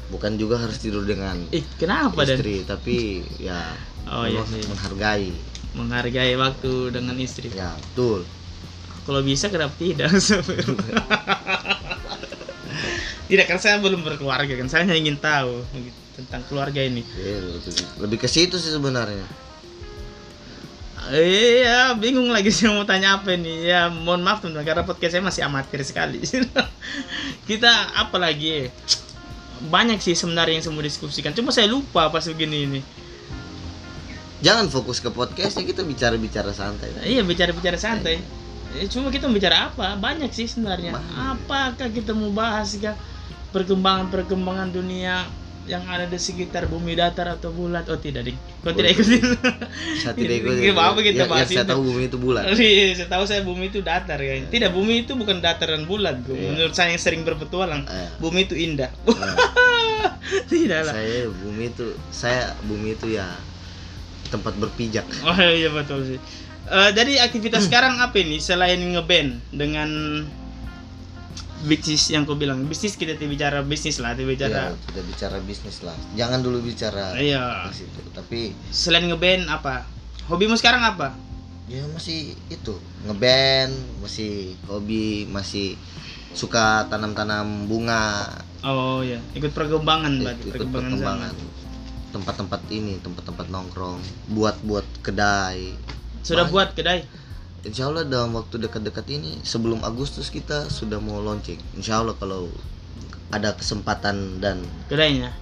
[0.08, 3.60] bukan juga harus tidur dengan Ih, kenapa dan istri, tapi ya
[4.08, 4.64] Oh, iya sih.
[4.64, 5.28] menghargai.
[5.76, 7.52] menghargai waktu dengan istri?
[7.52, 8.24] Ya, betul.
[9.04, 10.08] Kalau bisa kenapa tidak?
[13.28, 15.60] tidak kan saya belum berkeluarga kan saya hanya ingin tahu
[16.16, 17.04] tentang keluarga ini.
[17.20, 19.24] Ya, lebih, lebih ke situ sih sebenarnya.
[21.08, 23.64] Iya, bingung lagi sih mau tanya apa ini.
[23.64, 26.20] Ya, mohon maaf teman karena podcast saya masih amatir sekali.
[27.48, 28.68] Kita apa lagi?
[29.72, 31.32] Banyak sih sebenarnya yang mau diskusikan.
[31.32, 32.80] Cuma saya lupa pas begini ini.
[34.38, 36.94] Jangan fokus ke podcastnya kita bicara-bicara santai.
[37.02, 38.22] Iya, bicara-bicara santai.
[38.78, 39.98] Eh, Cuma kita bicara apa?
[39.98, 40.94] Banyak sih sebenarnya.
[40.94, 41.34] Banyak.
[41.34, 42.94] Apakah kita mau bahas kah
[43.50, 45.26] perkembangan-perkembangan dunia
[45.68, 47.84] yang ada di sekitar bumi datar atau bulat?
[47.86, 48.36] Oh tidak, Dik.
[48.64, 49.20] Kau tidak ikutin?
[50.00, 50.52] Saya tidak ikut.
[50.58, 51.70] Gimana apa kita ya, bahas ya, saya itu?
[51.70, 52.42] tahu bumi itu bulan.
[52.56, 54.48] Iya, saya tahu saya bumi itu datar kayaknya.
[54.48, 56.16] Tidak, bumi itu bukan datar dan bulat.
[56.24, 56.56] Iya.
[56.56, 58.88] Menurut saya yang sering berpetualang, Eh, bumi itu indah.
[59.04, 60.08] eh,
[60.50, 60.92] tidak lah.
[60.96, 63.28] saya bumi itu saya bumi itu ya
[64.28, 65.04] tempat berpijak.
[65.22, 66.18] Oh iya betul sih.
[66.68, 69.88] Eh, jadi aktivitas sekarang apa ini selain ngeband dengan
[71.66, 72.62] bisnis yang kau bilang.
[72.68, 74.70] Bisnis kita tidak bicara bisnis lah tidak bicara.
[74.70, 75.96] Ya, kita bicara bisnis lah.
[76.14, 77.66] Jangan dulu bicara iya.
[77.74, 77.98] situ.
[78.14, 79.88] Tapi selain ngeband apa?
[80.30, 81.16] Hobimu sekarang apa?
[81.68, 85.76] Ya masih itu ngeband, masih hobi, masih
[86.32, 88.28] suka tanam-tanam bunga,
[88.64, 89.20] oh iya.
[89.36, 91.32] Ikut perkembangan berarti ikut perkembangan
[92.08, 94.00] tempat-tempat ini tempat-tempat nongkrong
[94.32, 95.76] buat buat kedai.
[96.24, 96.52] Sudah Banyak.
[96.52, 97.04] buat kedai
[97.66, 101.58] Insya Allah dalam waktu dekat-dekat ini sebelum Agustus kita sudah mau launching.
[101.74, 102.46] Insya Allah kalau
[103.34, 105.34] ada kesempatan dan kedainya?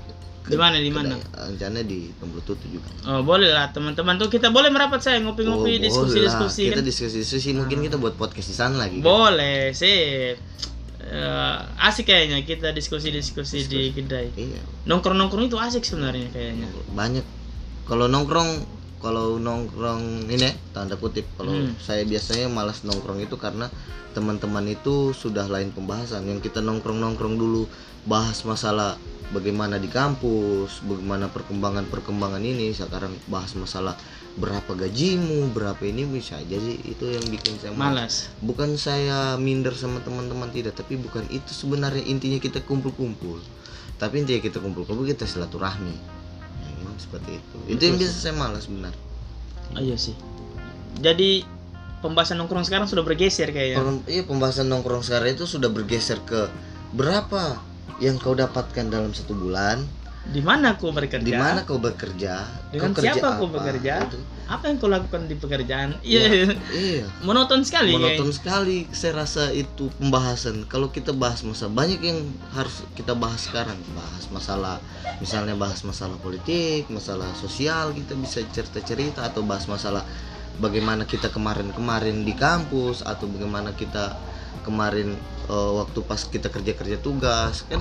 [0.47, 1.19] Di mana di mana?
[1.35, 2.87] Rencana di Tembus Tutu juga.
[3.03, 4.15] Oh boleh lah teman-teman.
[4.15, 6.75] Tuh kita boleh merapat saya ngopi-ngopi Oh, diskusi-diskusi boleh lah.
[6.79, 9.03] kita kan diskusi-diskusi mungkin kita buat podcast di sana lagi.
[9.03, 9.07] Kan?
[9.07, 9.99] boleh sih
[11.07, 14.27] Eh, asik kayaknya kita diskusi-diskusi di kedai.
[14.35, 14.59] Iya.
[14.91, 16.67] Nongkrong-nongkrong itu asik sebenarnya kayaknya.
[16.99, 17.23] Banyak.
[17.87, 18.67] Kalau nongkrong
[19.07, 21.79] kalau nongkrong ini tanda kutip kalau Hmm.
[21.79, 23.71] saya biasanya malas nongkrong itu karena
[24.11, 26.27] teman-teman itu sudah lain pembahasan.
[26.27, 27.71] Yang kita nongkrong nongkrong dulu
[28.03, 28.99] bahas masalah
[29.31, 33.99] bagaimana di kampus bagaimana perkembangan perkembangan ini sekarang bahas masalah
[34.39, 37.79] berapa gajimu berapa ini bisa jadi itu yang bikin saya malas.
[37.79, 38.15] Malas.
[38.43, 40.75] Bukan saya minder sama teman-teman tidak.
[40.75, 42.03] Tapi bukan itu sebenarnya.
[42.03, 43.39] Intinya kita kumpul-kumpul.
[44.03, 46.16] Tapi intinya kita kumpul-kumpul kita silaturahmi
[46.99, 47.57] seperti itu.
[47.69, 48.93] Itu yang biasa saya malas benar.
[49.75, 50.15] Oh, iya sih.
[50.99, 51.45] Jadi
[52.01, 53.79] pembahasan nongkrong sekarang sudah bergeser kayaknya.
[53.81, 56.49] Orang- iya pembahasan nongkrong sekarang itu sudah bergeser ke
[56.93, 57.61] berapa
[57.99, 59.83] yang kau dapatkan dalam satu bulan
[60.27, 61.23] di mana kau bekerja?
[61.23, 62.43] Di mana kau bekerja?
[62.75, 64.03] Dengan kau siapa kau bekerja?
[64.07, 64.19] gitu.
[64.47, 65.99] apa yang kau lakukan di pekerjaan?
[66.07, 66.47] Ya, iya.
[66.71, 67.07] iya.
[67.27, 68.87] Monoton sekali monoton sekali.
[68.95, 70.67] Saya rasa itu pembahasan.
[70.71, 72.23] Kalau kita bahas masa banyak yang
[72.55, 73.79] harus kita bahas sekarang.
[73.95, 74.79] Bahas masalah
[75.19, 80.05] misalnya bahas masalah politik masalah sosial kita bisa cerita cerita atau bahas masalah
[80.61, 84.17] bagaimana kita kemarin-kemarin di kampus atau bagaimana kita
[84.65, 85.17] kemarin
[85.49, 87.81] eh, waktu pas kita kerja kerja tugas kan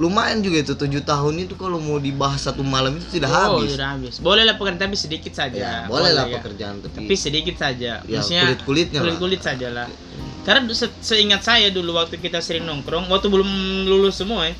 [0.00, 3.76] lumayan juga itu tujuh tahun itu kalau mau dibahas satu malam itu tidak oh habis.
[3.76, 4.14] sudah habis.
[4.24, 5.60] Boleh lah pekerjaan tapi sedikit saja.
[5.60, 6.40] Ya, boleh lah ya.
[6.40, 8.00] pekerjaan tapi, tapi sedikit saja.
[8.00, 9.86] ya maksudnya kulit kulitnya kulit kulit saja lah.
[10.40, 14.56] Karena se- seingat saya dulu waktu kita sering nongkrong waktu belum lulus semua ya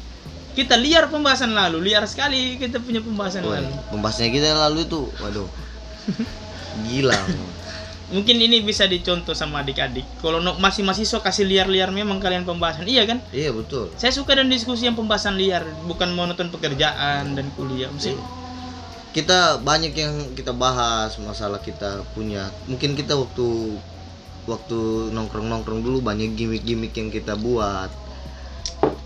[0.50, 3.70] kita liar pembahasan lalu liar sekali kita punya pembahasan Wah, lalu.
[3.96, 5.48] pembahasannya kita lalu itu waduh.
[6.84, 7.16] Gila
[8.10, 10.04] mungkin ini bisa dicontoh sama adik-adik.
[10.18, 12.86] Kalau masih mahasiswa kasih liar-liar memang kalian pembahasan.
[12.86, 13.18] Iya kan?
[13.30, 13.90] Iya betul.
[13.96, 18.22] Saya suka dan diskusi yang pembahasan liar bukan monoton pekerjaan dan kuliah mesti Iya.
[19.10, 22.46] kita banyak yang kita bahas masalah kita punya.
[22.70, 23.74] Mungkin kita waktu
[24.46, 27.90] waktu nongkrong nongkrong dulu banyak gimmick-gimmick yang kita buat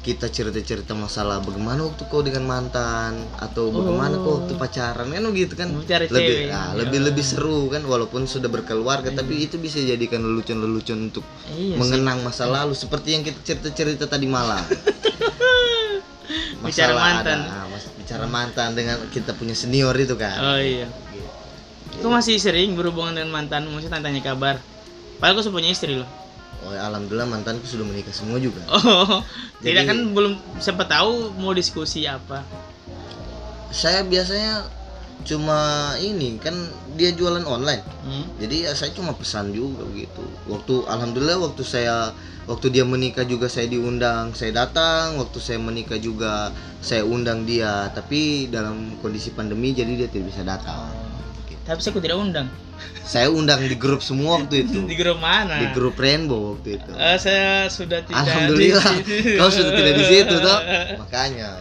[0.05, 5.55] kita cerita-cerita masalah bagaimana waktu kau dengan mantan atau bagaimana kau waktu pacaran kan begitu
[5.55, 6.53] kan Mencari lebih cewek.
[6.53, 6.77] ah, Ya.
[6.77, 11.81] lebih lebih seru kan walaupun sudah berkeluarga tapi itu bisa jadikan lelucon-lelucon untuk iya sih.
[11.81, 14.61] mengenang masa lalu seperti yang kita cerita-cerita tadi malam.
[16.61, 17.39] Bicara Masalah mantan.
[17.39, 20.89] ada, ah, mas- bicara mantan dengan kita punya senior itu kan Oh iya.
[21.11, 22.01] Gitu.
[22.01, 24.61] Kau masih sering berhubungan dengan mantanmu, maksudnya tanya kabar.
[25.17, 26.09] Padahal kau sudah punya istri loh.
[26.63, 28.63] Oh alhamdulillah mantanku sudah menikah semua juga.
[28.71, 29.21] Oh,
[29.59, 32.45] tidak Jadi- kan belum sempat tahu mau diskusi apa.
[33.75, 34.63] saya biasanya
[35.25, 35.59] cuma
[35.99, 36.55] ini kan
[36.95, 37.83] dia jualan online.
[38.05, 38.29] Hmm?
[38.37, 42.13] jadi ya saya cuma pesan juga gitu waktu alhamdulillah waktu saya
[42.45, 45.19] waktu dia menikah juga saya diundang saya datang.
[45.19, 47.89] Waktu saya menikah juga saya undang dia.
[47.91, 50.93] Tapi dalam kondisi pandemi jadi dia tidak bisa datang
[51.65, 52.49] Tapi saya tidak undang.
[53.05, 54.85] saya undang di grup semua waktu itu.
[54.91, 55.61] Di grup mana?
[55.61, 56.91] di grup rainbow waktu itu.
[56.93, 58.85] Eh, saya sudah tidak alhamdulillah.
[59.05, 60.61] di kau sudah tidak di situ toh.
[61.05, 61.61] Makanya.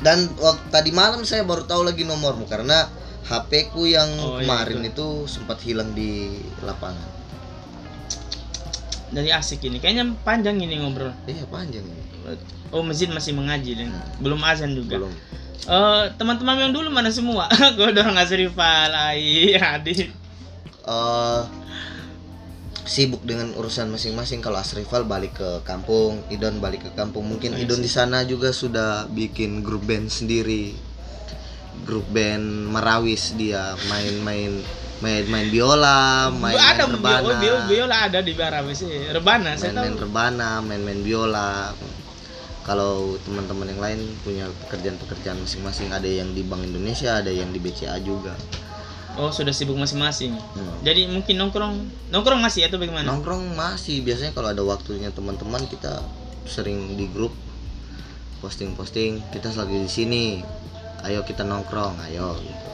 [0.00, 2.86] Dan waktu tadi malam saya baru tahu lagi nomormu karena
[3.26, 7.08] HP ku yang Oh, iya, kemarin itu sempat hilang di lapangan.
[9.10, 9.82] Dari asik ini.
[9.82, 11.10] Kayaknya panjang ini ngobrol.
[11.26, 12.02] iya panjang ini.
[12.70, 13.90] Oh, masjid masih mengaji dan
[14.22, 15.02] belum azan juga.
[15.02, 15.14] belum
[15.68, 17.44] Eh, teman-teman yang dulu mana semua?
[17.76, 20.08] Gue dorong Azrifal, Ai, Adit.
[20.80, 21.42] eh
[22.90, 24.42] sibuk dengan urusan masing-masing.
[24.42, 27.22] Kalau Asrifal balik ke kampung Idon balik ke kampung.
[27.22, 30.74] Mungkin Idon di sana juga sudah bikin grup band sendiri.
[31.86, 34.58] Grup band Marawis dia main-main
[35.00, 37.40] main-main biola main-main ada rebana.
[37.40, 38.90] biola, biola, ada di Baram sih.
[39.08, 41.72] Rebana main-main rebana main-main biola
[42.70, 47.58] kalau teman-teman yang lain punya pekerjaan-pekerjaan masing-masing ada yang di Bank Indonesia ada yang di
[47.58, 48.38] BCA juga
[49.18, 50.38] Oh, sudah sibuk masing-masing.
[50.38, 50.70] Hmm.
[50.86, 51.74] Jadi mungkin nongkrong
[52.14, 53.10] nongkrong masih atau bagaimana?
[53.10, 55.98] nongkrong masih biasanya kalau ada waktunya teman-teman kita
[56.46, 57.34] sering di grup
[58.40, 60.24] posting-posting kita lagi di sini
[61.04, 62.68] ayo kita nongkrong ayo gitu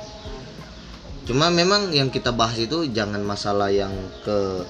[1.27, 3.91] cuma memang yang kita bahas itu jangan masalah yang
[4.23, 4.63] ke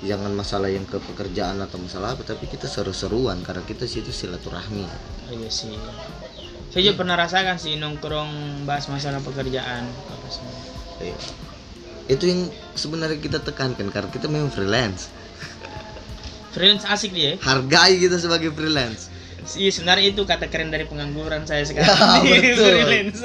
[0.00, 4.84] jangan masalah yang ke pekerjaan atau masalah apa tapi kita seru-seruan karena kita situ silaturahmi
[5.28, 5.70] Oh, iya sih.
[6.70, 8.30] Saya juga pernah rasakan sih nongkrong
[8.62, 10.54] bahas masalah pekerjaan apa semua.
[11.00, 11.16] Iya.
[12.08, 12.40] itu yang
[12.74, 15.06] sebenarnya kita tekankan karena kita memang freelance
[16.50, 17.38] Freelance asik dia.
[17.38, 19.06] hargai kita sebagai freelance
[19.50, 21.96] Iya sebenarnya itu kata keren dari pengangguran saya sekarang.
[22.26, 22.66] Ya, betul.
[22.76, 23.20] Freelance.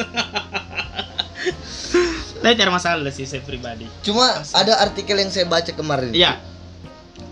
[2.38, 3.90] Tapi tidak masalah sih saya pribadi.
[4.02, 6.38] cuma ada artikel yang saya baca kemarin Iya.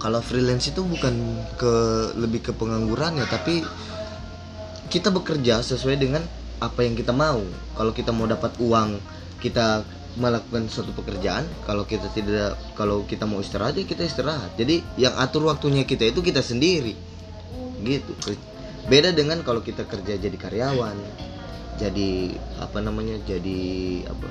[0.03, 1.15] Kalau freelance itu bukan
[1.55, 1.73] ke
[2.19, 3.63] lebih ke pengangguran ya tapi
[4.91, 6.21] kita bekerja sesuai dengan
[6.59, 7.39] apa yang kita mau.
[7.79, 8.99] Kalau kita mau dapat uang
[9.39, 9.87] kita
[10.19, 11.47] melakukan suatu pekerjaan.
[11.63, 14.53] Kalau kita tidak kalau kita mau istirahat ya kita istirahat.
[14.59, 16.99] Jadi yang atur waktunya kita itu kita sendiri.
[17.79, 18.11] Gitu.
[18.91, 20.99] Beda dengan kalau kita kerja jadi karyawan
[21.79, 24.27] jadi apa namanya jadi apa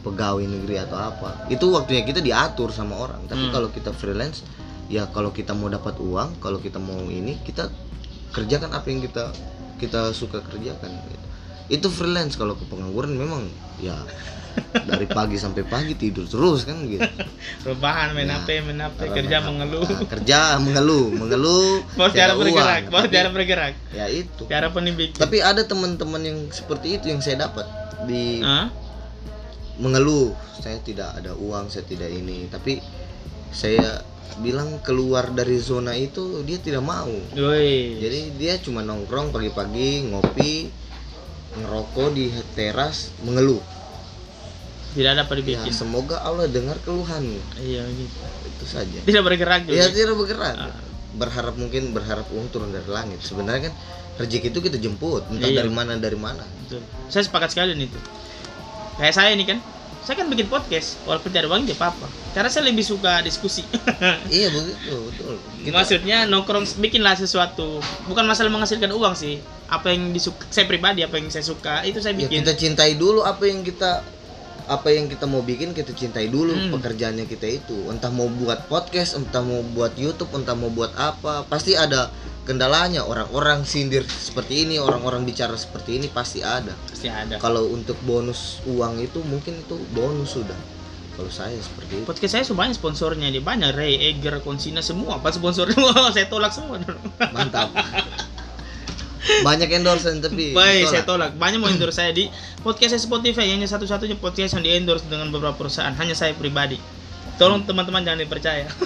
[0.00, 1.50] pegawai negeri atau apa.
[1.52, 3.26] Itu waktunya kita diatur sama orang.
[3.28, 3.52] Tapi Hmm.
[3.52, 4.46] kalau kita freelance
[4.90, 7.70] ya kalau kita mau dapat uang kalau kita mau ini kita
[8.30, 9.30] kerjakan apa yang kita
[9.76, 11.16] kita suka kerjakan gitu.
[11.70, 13.46] itu freelance kalau ke pengangguran memang
[13.78, 13.94] ya
[14.90, 16.98] dari pagi sampai pagi tidur terus kan gitu
[17.64, 19.86] Rebahan main Ya, HP, main HP, kerja mengeluh.
[19.86, 22.92] Nah, kerja mengeluh mengeluh Bos cara bergerak, uang.
[22.92, 23.74] bos cara bergerak.
[23.94, 25.14] ya itu Cara penibik.
[25.14, 27.62] tapi ada teman-teman yang seperti itu yang saya dapat
[28.04, 28.74] di Hah?
[29.78, 32.82] mengeluh saya tidak ada uang saya tidak ini tapi
[33.50, 34.02] saya
[34.36, 37.98] bilang keluar dari zona itu dia tidak mau Woi.
[37.98, 40.70] jadi dia cuma nongkrong pagi-pagi ngopi
[41.52, 43.58] ngerokok di teras mengeluh
[44.90, 45.70] tidak ada ya dibikin.
[45.70, 48.16] semoga Allah dengar keluhanmu Iya gitu.
[48.44, 49.74] itu saja Tidak bergerak juga.
[49.76, 50.74] ya tidak bergerak Ah.
[51.12, 53.74] berharap mungkin berharap uang turun dari langit sebenarnya kan
[54.16, 55.62] rezeki itu kita jemput entah Iya.
[55.62, 56.82] dari mana dari mana Betul.
[57.06, 57.98] Saya sepakat sekali dengan itu.
[58.94, 59.58] Kayak saya ini kan,
[60.00, 62.06] saya kan bikin podcast walaupun ada uang tidak apa-apa.
[62.32, 63.62] Karena saya lebih suka diskusi.
[64.32, 67.78] iya begitu betul Kita- Maksudnya nongkrong bikinlah sesuatu.
[68.08, 69.38] Bukan masalah menghasilkan uang sih.
[69.68, 72.42] Apa yang disuka saya pribadi apa yang saya suka itu saya ya bikin.
[72.42, 74.02] kita cintai dulu apa yang kita
[74.66, 76.74] apa yang kita mau bikin kita cintai dulu Hmm.
[76.74, 77.88] pekerjaannya kita itu.
[77.88, 82.10] Entah mau buat podcast entah mau buat YouTube entah mau buat apa pasti ada
[82.44, 83.06] kendalanya.
[83.06, 86.74] Orang-orang sindir seperti ini orang-orang bicara seperti ini pasti ada.
[86.90, 87.38] Pasti ada.
[87.38, 90.58] kalau untuk bonus uang itu mungkin itu bonus sudah.
[91.14, 92.04] Kalau saya seperti itu.
[92.08, 93.44] Podcast saya sebanyak sponsornya dia.
[93.44, 95.20] Banyak Ray, Eger, Konsina semua.
[95.20, 95.76] Apa sponsornya
[96.16, 96.80] saya tolak semua.
[97.34, 97.68] mantap
[99.46, 101.34] banyak endorsement tapi Baik, saya tolak.
[101.36, 102.28] Banyak mau endorse saya di
[102.60, 106.76] podcast saya Spotify hanya satu-satunya podcast yang di endorse dengan beberapa perusahaan, hanya saya pribadi.
[107.40, 108.68] Tolong teman-teman jangan dipercaya.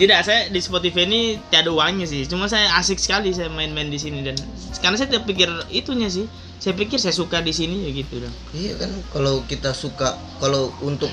[0.00, 2.24] Tidak, saya di Spotify ini tiada uangnya sih.
[2.24, 4.32] Cuma saya asik sekali saya main-main di sini dan
[4.80, 6.24] karena saya tidak pikir itunya sih.
[6.56, 8.32] Saya pikir saya suka di sini ya gitu dong.
[8.56, 11.12] Iya kan kalau kita suka kalau untuk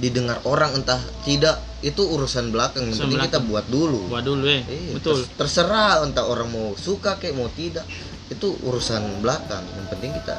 [0.00, 4.00] didengar orang entah tidak itu urusan belakang yang Urusan penting kita buat dulu.
[4.08, 4.64] Buat dulu eh.
[4.64, 5.20] Iya, Betul.
[5.20, 7.84] ters- terserah entah orang mau suka kayak mau tidak.
[8.30, 10.38] itu urusan belakang yang penting kita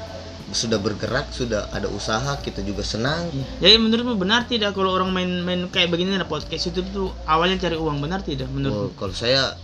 [0.50, 3.28] sudah bergerak sudah ada usaha kita juga senang
[3.60, 7.76] Jadi menurutmu benar tidak kalau orang main-main kayak begini ada podcast itu tuh awalnya cari
[7.76, 8.96] uang benar tidak Oh, menurutmu?
[8.96, 9.60] kalau saya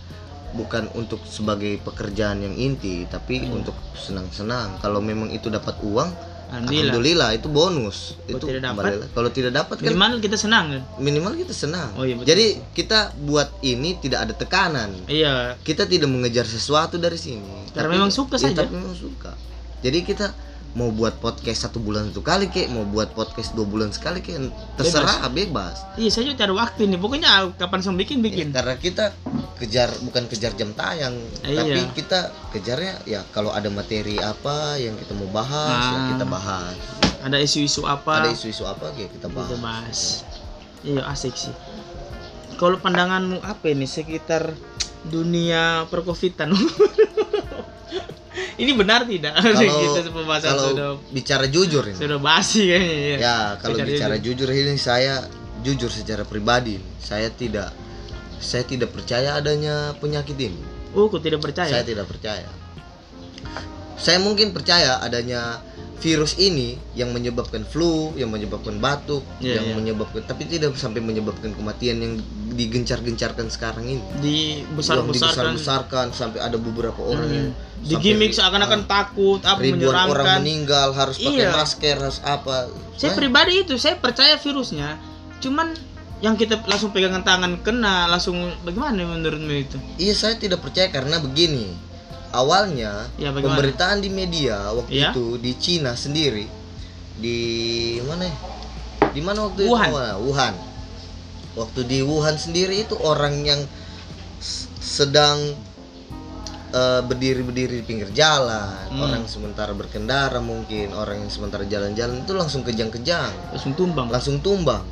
[0.50, 3.56] bukan untuk sebagai pekerjaan yang inti tapi Hmm.
[3.58, 6.12] untuk senang-senang kalau memang itu dapat uang
[6.48, 6.80] Alhamdulillah.
[6.88, 10.82] alhamdulillah itu bonus Kalau itu tidak dapat, kalau tidak dapat kan Minimal kita senang kan?
[10.96, 12.26] minimal kita senang Oh, iya, betul.
[12.26, 15.60] jadi kita buat ini tidak ada tekanan Iya.
[15.60, 18.64] kita tidak mengejar sesuatu dari sini Karena memang suka ya, saja.
[18.64, 19.36] tapi memang suka
[19.78, 20.26] jadi kita
[20.70, 24.36] mau buat podcast satu bulan satu kali kek mau buat podcast dua bulan sekali kek
[24.76, 26.98] terserah bebas, Iya saya juga cari waktu nih.
[26.98, 28.46] Pokoknya kapan saya bikin Ya, bikin.
[28.52, 29.04] karena kita
[29.56, 31.58] kejar bukan kejar jam tayang Iya.
[31.58, 32.18] tapi kita
[32.52, 36.08] kejarnya ya kalau ada materi apa yang kita mau bahas ya Ah.
[36.12, 36.76] kita bahas
[37.18, 38.22] Ada isu-isu apa?
[38.22, 40.00] ada isu-isu apa ya kita bahas Kita bahas.
[40.80, 41.54] Iya asik sih.
[42.54, 44.54] Kalau pandanganmu apa ini sekitar
[45.04, 46.54] dunia perkovitan?
[48.62, 49.34] ini benar tidak?
[49.42, 52.96] kalau pembahasan kalau sudah bicara jujur ini sudah basi kayaknya.
[52.96, 53.16] Ya.
[53.18, 55.24] Ya, kalau Bicara bicara jujur ini saya
[55.62, 57.74] jujur secara pribadi, saya tidak
[58.38, 60.62] saya tidak percaya adanya penyakit ini.
[60.94, 61.68] Oh, kok tidak percaya?
[61.68, 62.48] Saya tidak percaya.
[63.98, 65.58] Saya mungkin percaya adanya
[65.98, 69.74] virus ini yang menyebabkan flu, yang menyebabkan batuk, Iya, yang iya.
[69.74, 72.14] menyebabkan tapi tidak sampai menyebabkan kematian yang
[72.54, 74.02] digencar-gencarkan sekarang ini.
[74.22, 77.82] Di yang besar-besarkan dibesar-besarkan sampai ada beberapa orang yang Hmm.
[77.82, 80.38] di sampai gimmick seakan-akan ah, takut, apa ribuan orang menyeramkan.
[80.42, 81.50] meninggal harus pakai Iya.
[81.50, 82.56] masker harus apa.
[82.94, 84.98] Saya Nah, pribadi itu saya percaya virusnya.
[85.38, 85.74] Cuman
[86.18, 89.78] yang kita langsung pegangan tangan kena langsung bagaimana menurutmu itu?
[89.96, 91.87] Iya saya tidak percaya karena begini.
[92.30, 93.56] Awalnya Ya bagaimana?
[93.56, 95.10] pemberitaan di media waktu Iya.
[95.10, 96.44] itu di Cina sendiri
[97.16, 97.38] di
[98.02, 98.24] mana?
[98.24, 98.34] ya?
[99.08, 99.88] Di mana waktu Wuhan.
[99.88, 99.98] itu?
[100.24, 100.54] Wuhan.
[101.54, 103.60] Waktu di Wuhan sendiri itu orang yang
[104.78, 105.40] sedang
[106.68, 109.00] eh, berdiri-berdiri di pinggir jalan, Hmm.
[109.00, 114.12] orang sementara berkendara mungkin, orang yang sementara jalan-jalan itu langsung kejang-kejang Langsung tumbang.
[114.12, 114.84] langsung tumbang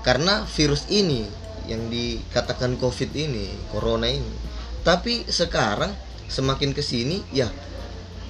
[0.00, 1.26] karena virus ini
[1.66, 4.30] yang dikatakan covid ini corona ini
[4.80, 5.90] tapi sekarang
[6.32, 7.52] semakin ke sini ya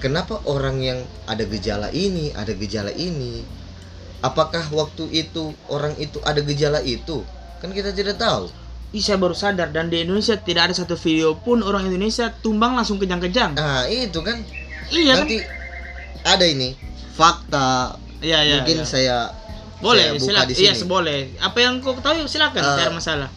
[0.03, 3.47] kenapa orang yang ada gejala ini ada gejala ini
[4.19, 7.23] apakah waktu itu orang itu ada gejala itu
[7.63, 8.51] kan kita tidak tahu
[8.93, 13.01] saya baru sadar dan di Indonesia tidak ada satu video pun orang Indonesia tumbang langsung
[13.01, 13.57] kejang-kejang.
[13.57, 14.37] nah itu kan
[14.93, 15.25] Iya kan?
[15.25, 15.41] nanti
[16.21, 16.77] ada ini
[17.17, 18.55] fakta Iya iya.
[18.61, 18.85] mungkin iya.
[18.85, 19.17] saya
[19.83, 20.47] boleh saya buka silakan.
[20.47, 21.19] di Iya, boleh.
[21.43, 23.29] Apa yang kau tahu silakan, Eh, tidak masalah.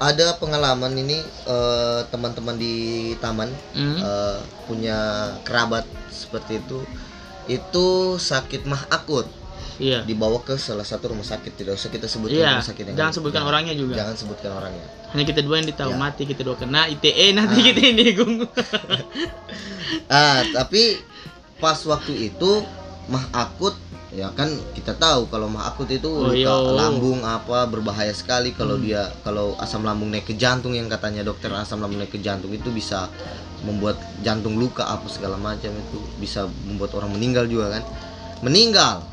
[0.00, 2.74] Ada pengalaman ini eh, teman-teman di
[3.16, 3.96] taman Hmm.
[3.96, 4.98] eh, punya
[5.42, 6.80] kerabat seperti itu
[7.46, 7.86] itu
[8.16, 9.28] sakit mah akut
[9.76, 10.04] Iya.
[10.04, 12.48] dibawa ke salah satu rumah sakit tidak usah kita sebutkan Iya.
[12.54, 13.94] rumah sakit yang Jangan sebutkan orangnya juga.
[13.96, 15.98] jangan sebutkan orangnya Hanya kita dua yang ditahu Ya.
[15.98, 17.64] mati, kita dua kena ITE nanti Ah.
[17.66, 18.34] kita ini gung.
[20.12, 21.00] ah tapi
[21.56, 22.50] pas waktu itu
[23.06, 23.74] mah akut
[24.10, 26.50] ya kan kita tahu kalau mah akut itu Oh, luka iya.
[26.50, 28.82] lambung apa berbahaya sekali kalau Hmm.
[28.82, 32.50] dia kalau asam lambung naik ke jantung yang katanya dokter asam lambung naik ke jantung
[32.50, 33.06] itu bisa
[33.62, 33.94] membuat
[34.26, 37.84] jantung luka apa segala macam itu bisa membuat orang meninggal juga kan
[38.42, 39.04] meninggal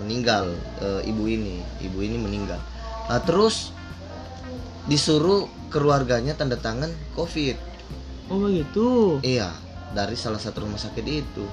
[0.00, 0.44] meninggal
[0.80, 2.60] eh, ibu ini ibu ini meninggal
[3.08, 3.72] Nah, terus
[4.84, 7.56] disuruh keluarganya tanda tangan covid
[8.28, 9.16] Oh begitu.
[9.24, 9.48] Iya,
[9.96, 11.44] dari salah satu rumah sakit itu.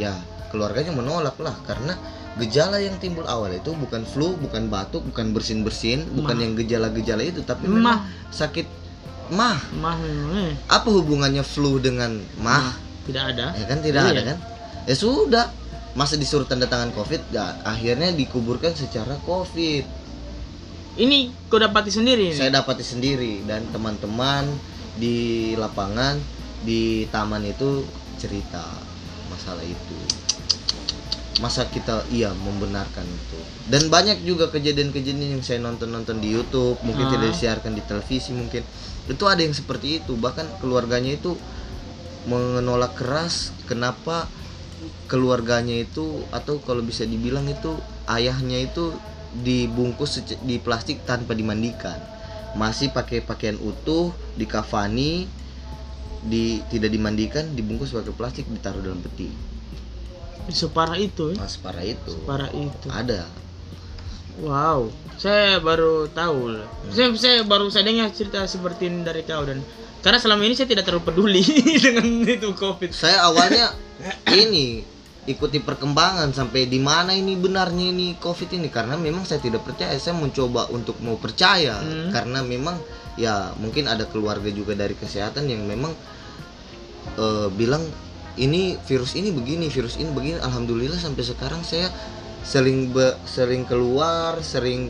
[0.00, 0.16] Ya,
[0.48, 1.92] keluarganya menolak lah karena
[2.40, 6.42] gejala yang timbul awal itu bukan flu, bukan batuk, bukan bersin-bersin, bukan Mah.
[6.42, 7.74] yang gejala-gejala itu, tapi Mah.
[7.76, 7.96] memang
[8.32, 8.66] sakit
[9.30, 9.60] mah.
[9.76, 10.52] Mah memang eh.
[10.66, 12.74] Apa hubungannya flu dengan mah?
[13.04, 13.52] tidak ada.
[13.58, 14.12] Ya kan tidak Iya.
[14.14, 14.38] ada kan?
[14.86, 15.44] Ya sudah,
[15.98, 19.82] masa disuruh tanda tangan covid, ya akhirnya dikuburkan secara covid.
[20.96, 22.36] Ini kau dapati sendiri ini.
[22.36, 24.46] Saya dapati sendiri dan teman-teman
[24.98, 26.18] di lapangan
[26.62, 27.82] di taman itu
[28.20, 28.62] cerita
[29.40, 29.96] masalah itu.
[31.40, 33.40] Masa kita iya membenarkan itu.
[33.72, 37.12] Dan banyak juga kejadian-kejadian yang saya nonton-nonton di YouTube, mungkin Ah.
[37.16, 38.60] tidak disiarkan di televisi mungkin.
[39.08, 41.40] Itu ada yang seperti itu, bahkan keluarganya itu
[42.28, 44.28] menolak keras kenapa
[45.08, 47.72] keluarganya itu atau kalau bisa dibilang itu
[48.12, 48.92] ayahnya itu
[49.40, 51.96] dibungkus di plastik tanpa dimandikan
[52.58, 55.30] masih pakai pakaian utuh dikafani
[56.22, 59.32] di tidak dimandikan dibungkus pakai plastik ditaruh dalam peti
[60.46, 61.30] Separah itu.
[61.30, 61.36] eh.
[61.38, 62.86] nah separah itu Separah itu.
[62.90, 63.24] ada
[64.40, 66.56] Wow, saya baru tahu.
[66.56, 66.64] loh.
[66.88, 69.60] Saya, saya baru saya dengar cerita seperti ini dari kau dan
[70.00, 71.44] karena selama ini saya tidak terlalu peduli
[71.84, 72.88] dengan itu COVID.
[72.88, 73.68] saya awalnya
[74.26, 74.80] ini
[75.22, 79.92] ikuti perkembangan sampai di mana ini benarnya ini covid ini karena memang saya tidak percaya
[79.94, 82.08] saya mencoba untuk mau percaya Hmm.
[82.08, 82.80] karena memang
[83.20, 85.92] ya mungkin ada keluarga juga dari kesehatan yang memang
[87.20, 87.84] eh, bilang
[88.40, 91.92] ini virus ini begini virus ini begini alhamdulillah sampai sekarang saya
[92.40, 94.88] sering be- sering keluar sering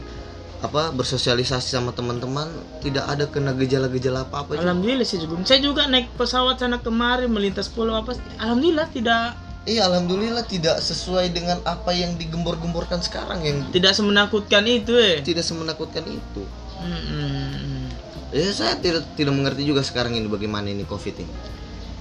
[0.60, 2.46] apa bersosialisasi sama teman-teman
[2.84, 4.60] tidak ada kena gejala-gejala apa-apa.
[4.60, 5.40] Alhamdulillah sih juga.
[5.48, 8.12] Saya juga naik pesawat sana kemarin melintas pulau apa.
[8.36, 14.96] Alhamdulillah tidak Iya alhamdulillah tidak sesuai dengan apa yang digembor-gemborkan sekarang yang tidak semenakutkan itu
[14.96, 15.20] eh.
[15.20, 16.42] tidak semenakutkan itu.
[16.80, 17.69] Mm-mm.
[18.30, 21.32] Ya saya tidak tidak mengerti juga sekarang ini bagaimana ini covid ini.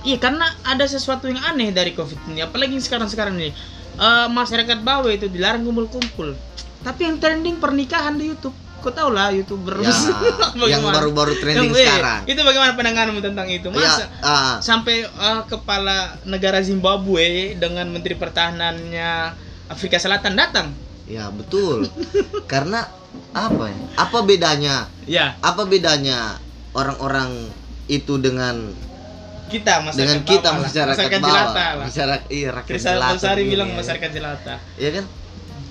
[0.05, 2.45] Iya karena ada sesuatu yang aneh dari covid ini.
[2.45, 3.51] Apalagi sekarang-sekarang ini
[3.99, 6.31] Eh, masyarakat bawah itu dilarang kumpul-kumpul.
[6.79, 8.55] Tapi yang trending pernikahan di YouTube.
[8.79, 9.91] Kau tahu lah youtuber Ya,
[10.71, 12.21] yang baru-baru trending Yang- sekarang.
[12.23, 13.67] Itu bagaimana pandanganmu tentang itu?
[13.67, 19.35] Ya, Masa ah, sampai eh, kepala negara Zimbabwe dengan menteri pertahanannya
[19.67, 20.71] Afrika Selatan datang.
[21.09, 21.89] Ya betul.
[22.45, 22.85] Karena
[23.33, 23.77] apa ya?
[23.97, 24.85] Apa bedanya?
[25.03, 26.37] Ya, Apa bedanya
[26.71, 27.49] orang-orang
[27.89, 28.69] itu dengan
[29.49, 31.85] kita masyarakat dengan kita bawah masyarakat, jelata bawah, lah.
[31.89, 33.75] masyarakat iya rakyat Krisa jelata begini, bilang ya.
[33.81, 34.55] masyarakat jelata.
[34.77, 35.05] ya kan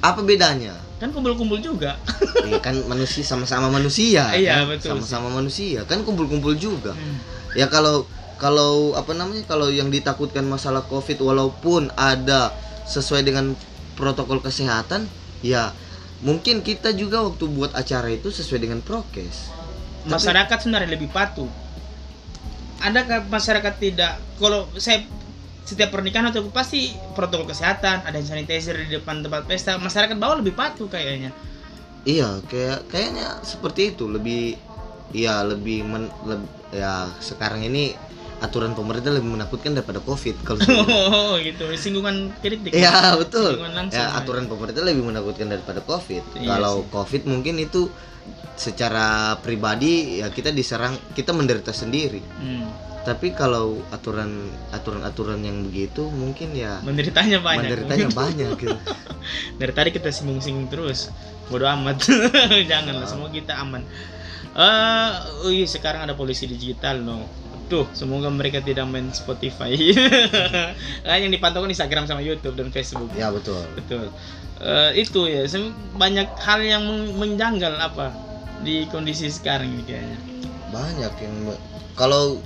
[0.01, 1.95] apa bedanya Kan kumpul-kumpul juga.
[2.43, 4.75] ya kan manusia sama-sama manusia Iya, kan?
[4.75, 7.23] betul sama-sama manusia kan kumpul-kumpul juga Hmm.
[7.55, 8.03] ya kalau
[8.35, 12.51] kalau apa namanya kalau yang ditakutkan masalah covid walaupun ada
[12.83, 13.55] sesuai dengan
[13.95, 15.07] protokol kesehatan
[15.43, 15.75] ya
[16.23, 19.55] mungkin kita juga waktu buat acara itu sesuai dengan prokes
[20.15, 21.51] masyarakat sebenarnya lebih patuh.
[22.79, 25.03] Ada masyarakat tidak kalau saya
[25.69, 26.81] setiap pernikahan atau pasti
[27.17, 31.31] protokol kesehatan, ada sanitizer di depan tempat pesta, masyarakat bawah lebih patuh kayaknya.
[32.07, 34.57] iya kayak kayaknya seperti itu lebih
[35.13, 37.97] ya lebih men, leb- ya sekarang ini
[38.39, 40.63] aturan pemerintah lebih menakutkan daripada covid kalau.
[40.89, 41.67] Oh, gitu.
[41.75, 42.71] Singgungan kritik.
[42.75, 43.59] Iya betul.
[43.59, 43.99] Langsung.
[43.99, 46.39] Ya aturan pemerintah lebih menakutkan daripada COVID.
[46.39, 47.91] Iya Kalau COVID mungkin itu
[48.59, 52.23] secara pribadi ya kita diserang, kita menderita sendiri.
[52.39, 52.67] Hmm.
[53.07, 57.63] Tapi kalau aturan aturan aturan yang begitu mungkin ya Menderitanya banyak.
[57.65, 58.77] menderitanya banyak gitu.
[59.63, 61.09] Dari tadi kita singgung-singgung terus.
[61.49, 62.05] Bodoh amat.
[62.71, 63.81] Janganlah, semua kita aman.
[64.59, 65.11] Eh,
[65.49, 67.25] wih, sekarang ada polisi digital no.
[67.69, 69.77] Tuh, semoga mereka tidak main Spotify.
[71.07, 73.13] kan yang dipantaukan Instagram sama YouTube dan Facebook.
[73.13, 73.61] Ya betul.
[73.77, 74.09] Betul.
[74.59, 75.45] Eh, itu ya,
[75.95, 78.17] banyak hal yang menjanggal apa
[78.65, 80.19] di kondisi sekarang ini kayaknya.
[80.73, 81.63] Banyak yang me-
[81.93, 82.41] kalau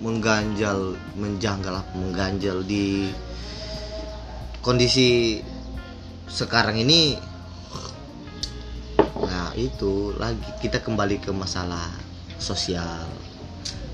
[0.00, 3.12] mengganjal, menjanggal apa mengganjal di
[4.62, 5.42] kondisi
[6.30, 7.18] sekarang ini
[9.22, 11.92] nah itu lagi kita kembali ke masalah
[12.40, 13.06] sosial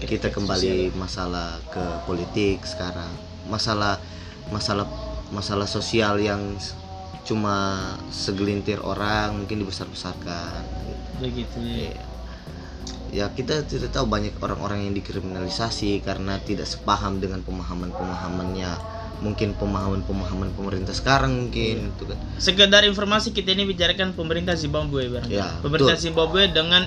[0.06, 3.10] kita kembali masalah ke politik sekarang
[3.50, 3.98] masalah
[4.52, 4.86] masalah
[5.34, 6.56] masalah sosial yang
[7.28, 7.76] cuma
[8.08, 11.04] segelintir orang mungkin dibesar-besarkan gitu.
[11.20, 11.92] Begitu ya.
[11.92, 11.96] Iya.
[13.08, 20.54] ya kita tidak tahu banyak orang-orang yang dikriminalisasi karena tidak sepaham dengan pemahaman-pemahamannya mungkin pemahaman-pemahaman
[20.54, 25.10] pemerintah sekarang mungkin itu kan Sekedar informasi kita ini bicarakan pemerintah Zimbabwe.
[25.28, 26.06] Ya, pemerintah betul.
[26.08, 26.86] Zimbabwe dengan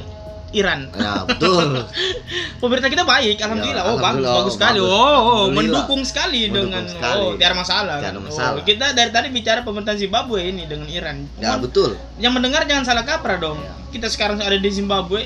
[0.52, 0.92] Iran.
[0.92, 1.88] ya betul
[2.62, 3.84] Pemerintah kita baik, alhamdulillah.
[3.88, 4.38] oh, bagus, alhamdulillah.
[4.38, 4.78] bagus sekali.
[4.80, 5.56] Oh, oh, Alhamdulillah.
[5.58, 7.24] mendukung sekali Mendukung dengan sekali.
[7.24, 7.96] oh, tiada masalah.
[7.98, 8.60] Tiada masalah.
[8.60, 11.18] Oh, kita dari tadi bicara pemerintah Zimbabwe ini dengan Iran.
[11.40, 13.58] ya Cuman betul yang mendengar jangan salah kaprah dong.
[13.90, 15.26] Kita sekarang ada di Zimbabwe,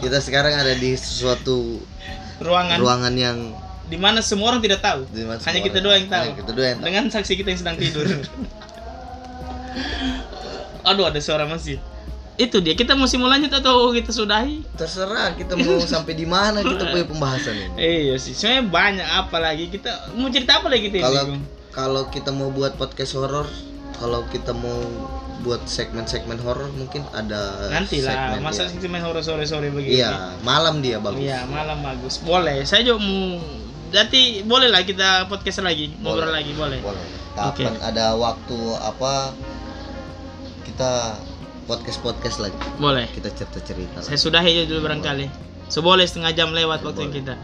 [0.00, 1.80] kita sekarang ada di suatu
[2.42, 3.38] ruangan ruangan yang
[3.86, 5.04] di mana semua orang tidak tahu.
[5.12, 6.24] Hanya kita doang yang tahu.
[6.24, 6.86] hanya kita doang yang tahu.
[6.88, 8.08] Dengan saksi kita yang sedang tidur.
[10.88, 11.78] Aduh, ada suara masjid.
[12.34, 12.72] Itu dia.
[12.72, 14.64] Kita mau lanjut atau kita sudahi?
[14.72, 19.36] terserah kita mau sampai di mana kita punya pembahasan ini Iya sih, sebenarnya banyak apa
[19.38, 21.24] lagi kita mau cerita apa lagi kita kalau
[21.70, 23.46] kalau kita mau buat podcast horor
[23.94, 24.80] kalau kita mau
[25.40, 29.68] buat segmen-segmen horor mungkin ada Nanti lah, segmen masa yang- sih main horor sore sore
[29.68, 29.98] begini?
[29.98, 32.22] iya malam dia bagus Iya, malam bagus.
[32.22, 32.62] Boleh.
[32.62, 33.42] Saya juga mau
[33.90, 36.80] Berarti boleh lah kita podcast lagi, ngobrol lagi, boleh.
[36.80, 39.36] boleh kapan ada waktu apa
[40.62, 41.16] kita
[41.64, 43.06] podcast podcast lagi Boleh.
[43.14, 45.26] kita cerita cerita Saya sudah aja dulu barangkali.
[45.72, 47.14] Seboleh setengah jam lewat waktu Boleh.
[47.16, 47.34] kita.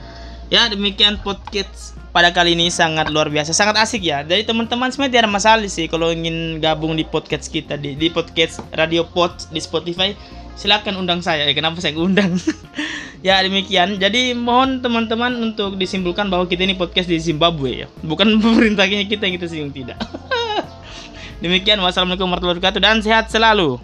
[0.48, 4.24] Ya demikian podcast pada kali ini sangat luar biasa, sangat asik ya.
[4.24, 8.08] Dari teman-teman sebenarnya tidak ada masalah sih kalau ingin gabung di podcast kita di, di
[8.08, 10.16] podcast Radio Pod di Spotify.
[10.58, 11.46] Silakan undang saya.
[11.46, 12.34] Ya, kenapa saya undang?
[13.26, 14.00] ya demikian.
[14.00, 19.28] Jadi mohon teman-teman untuk disimpulkan bahwa kita ini podcast di Zimbabwe ya, bukan pemerintahnya kita
[19.28, 20.00] yang kita singgung tidak.
[21.44, 23.78] demikian wassalamualaikum warahmatullahi wabarakatuh dan sehat selalu.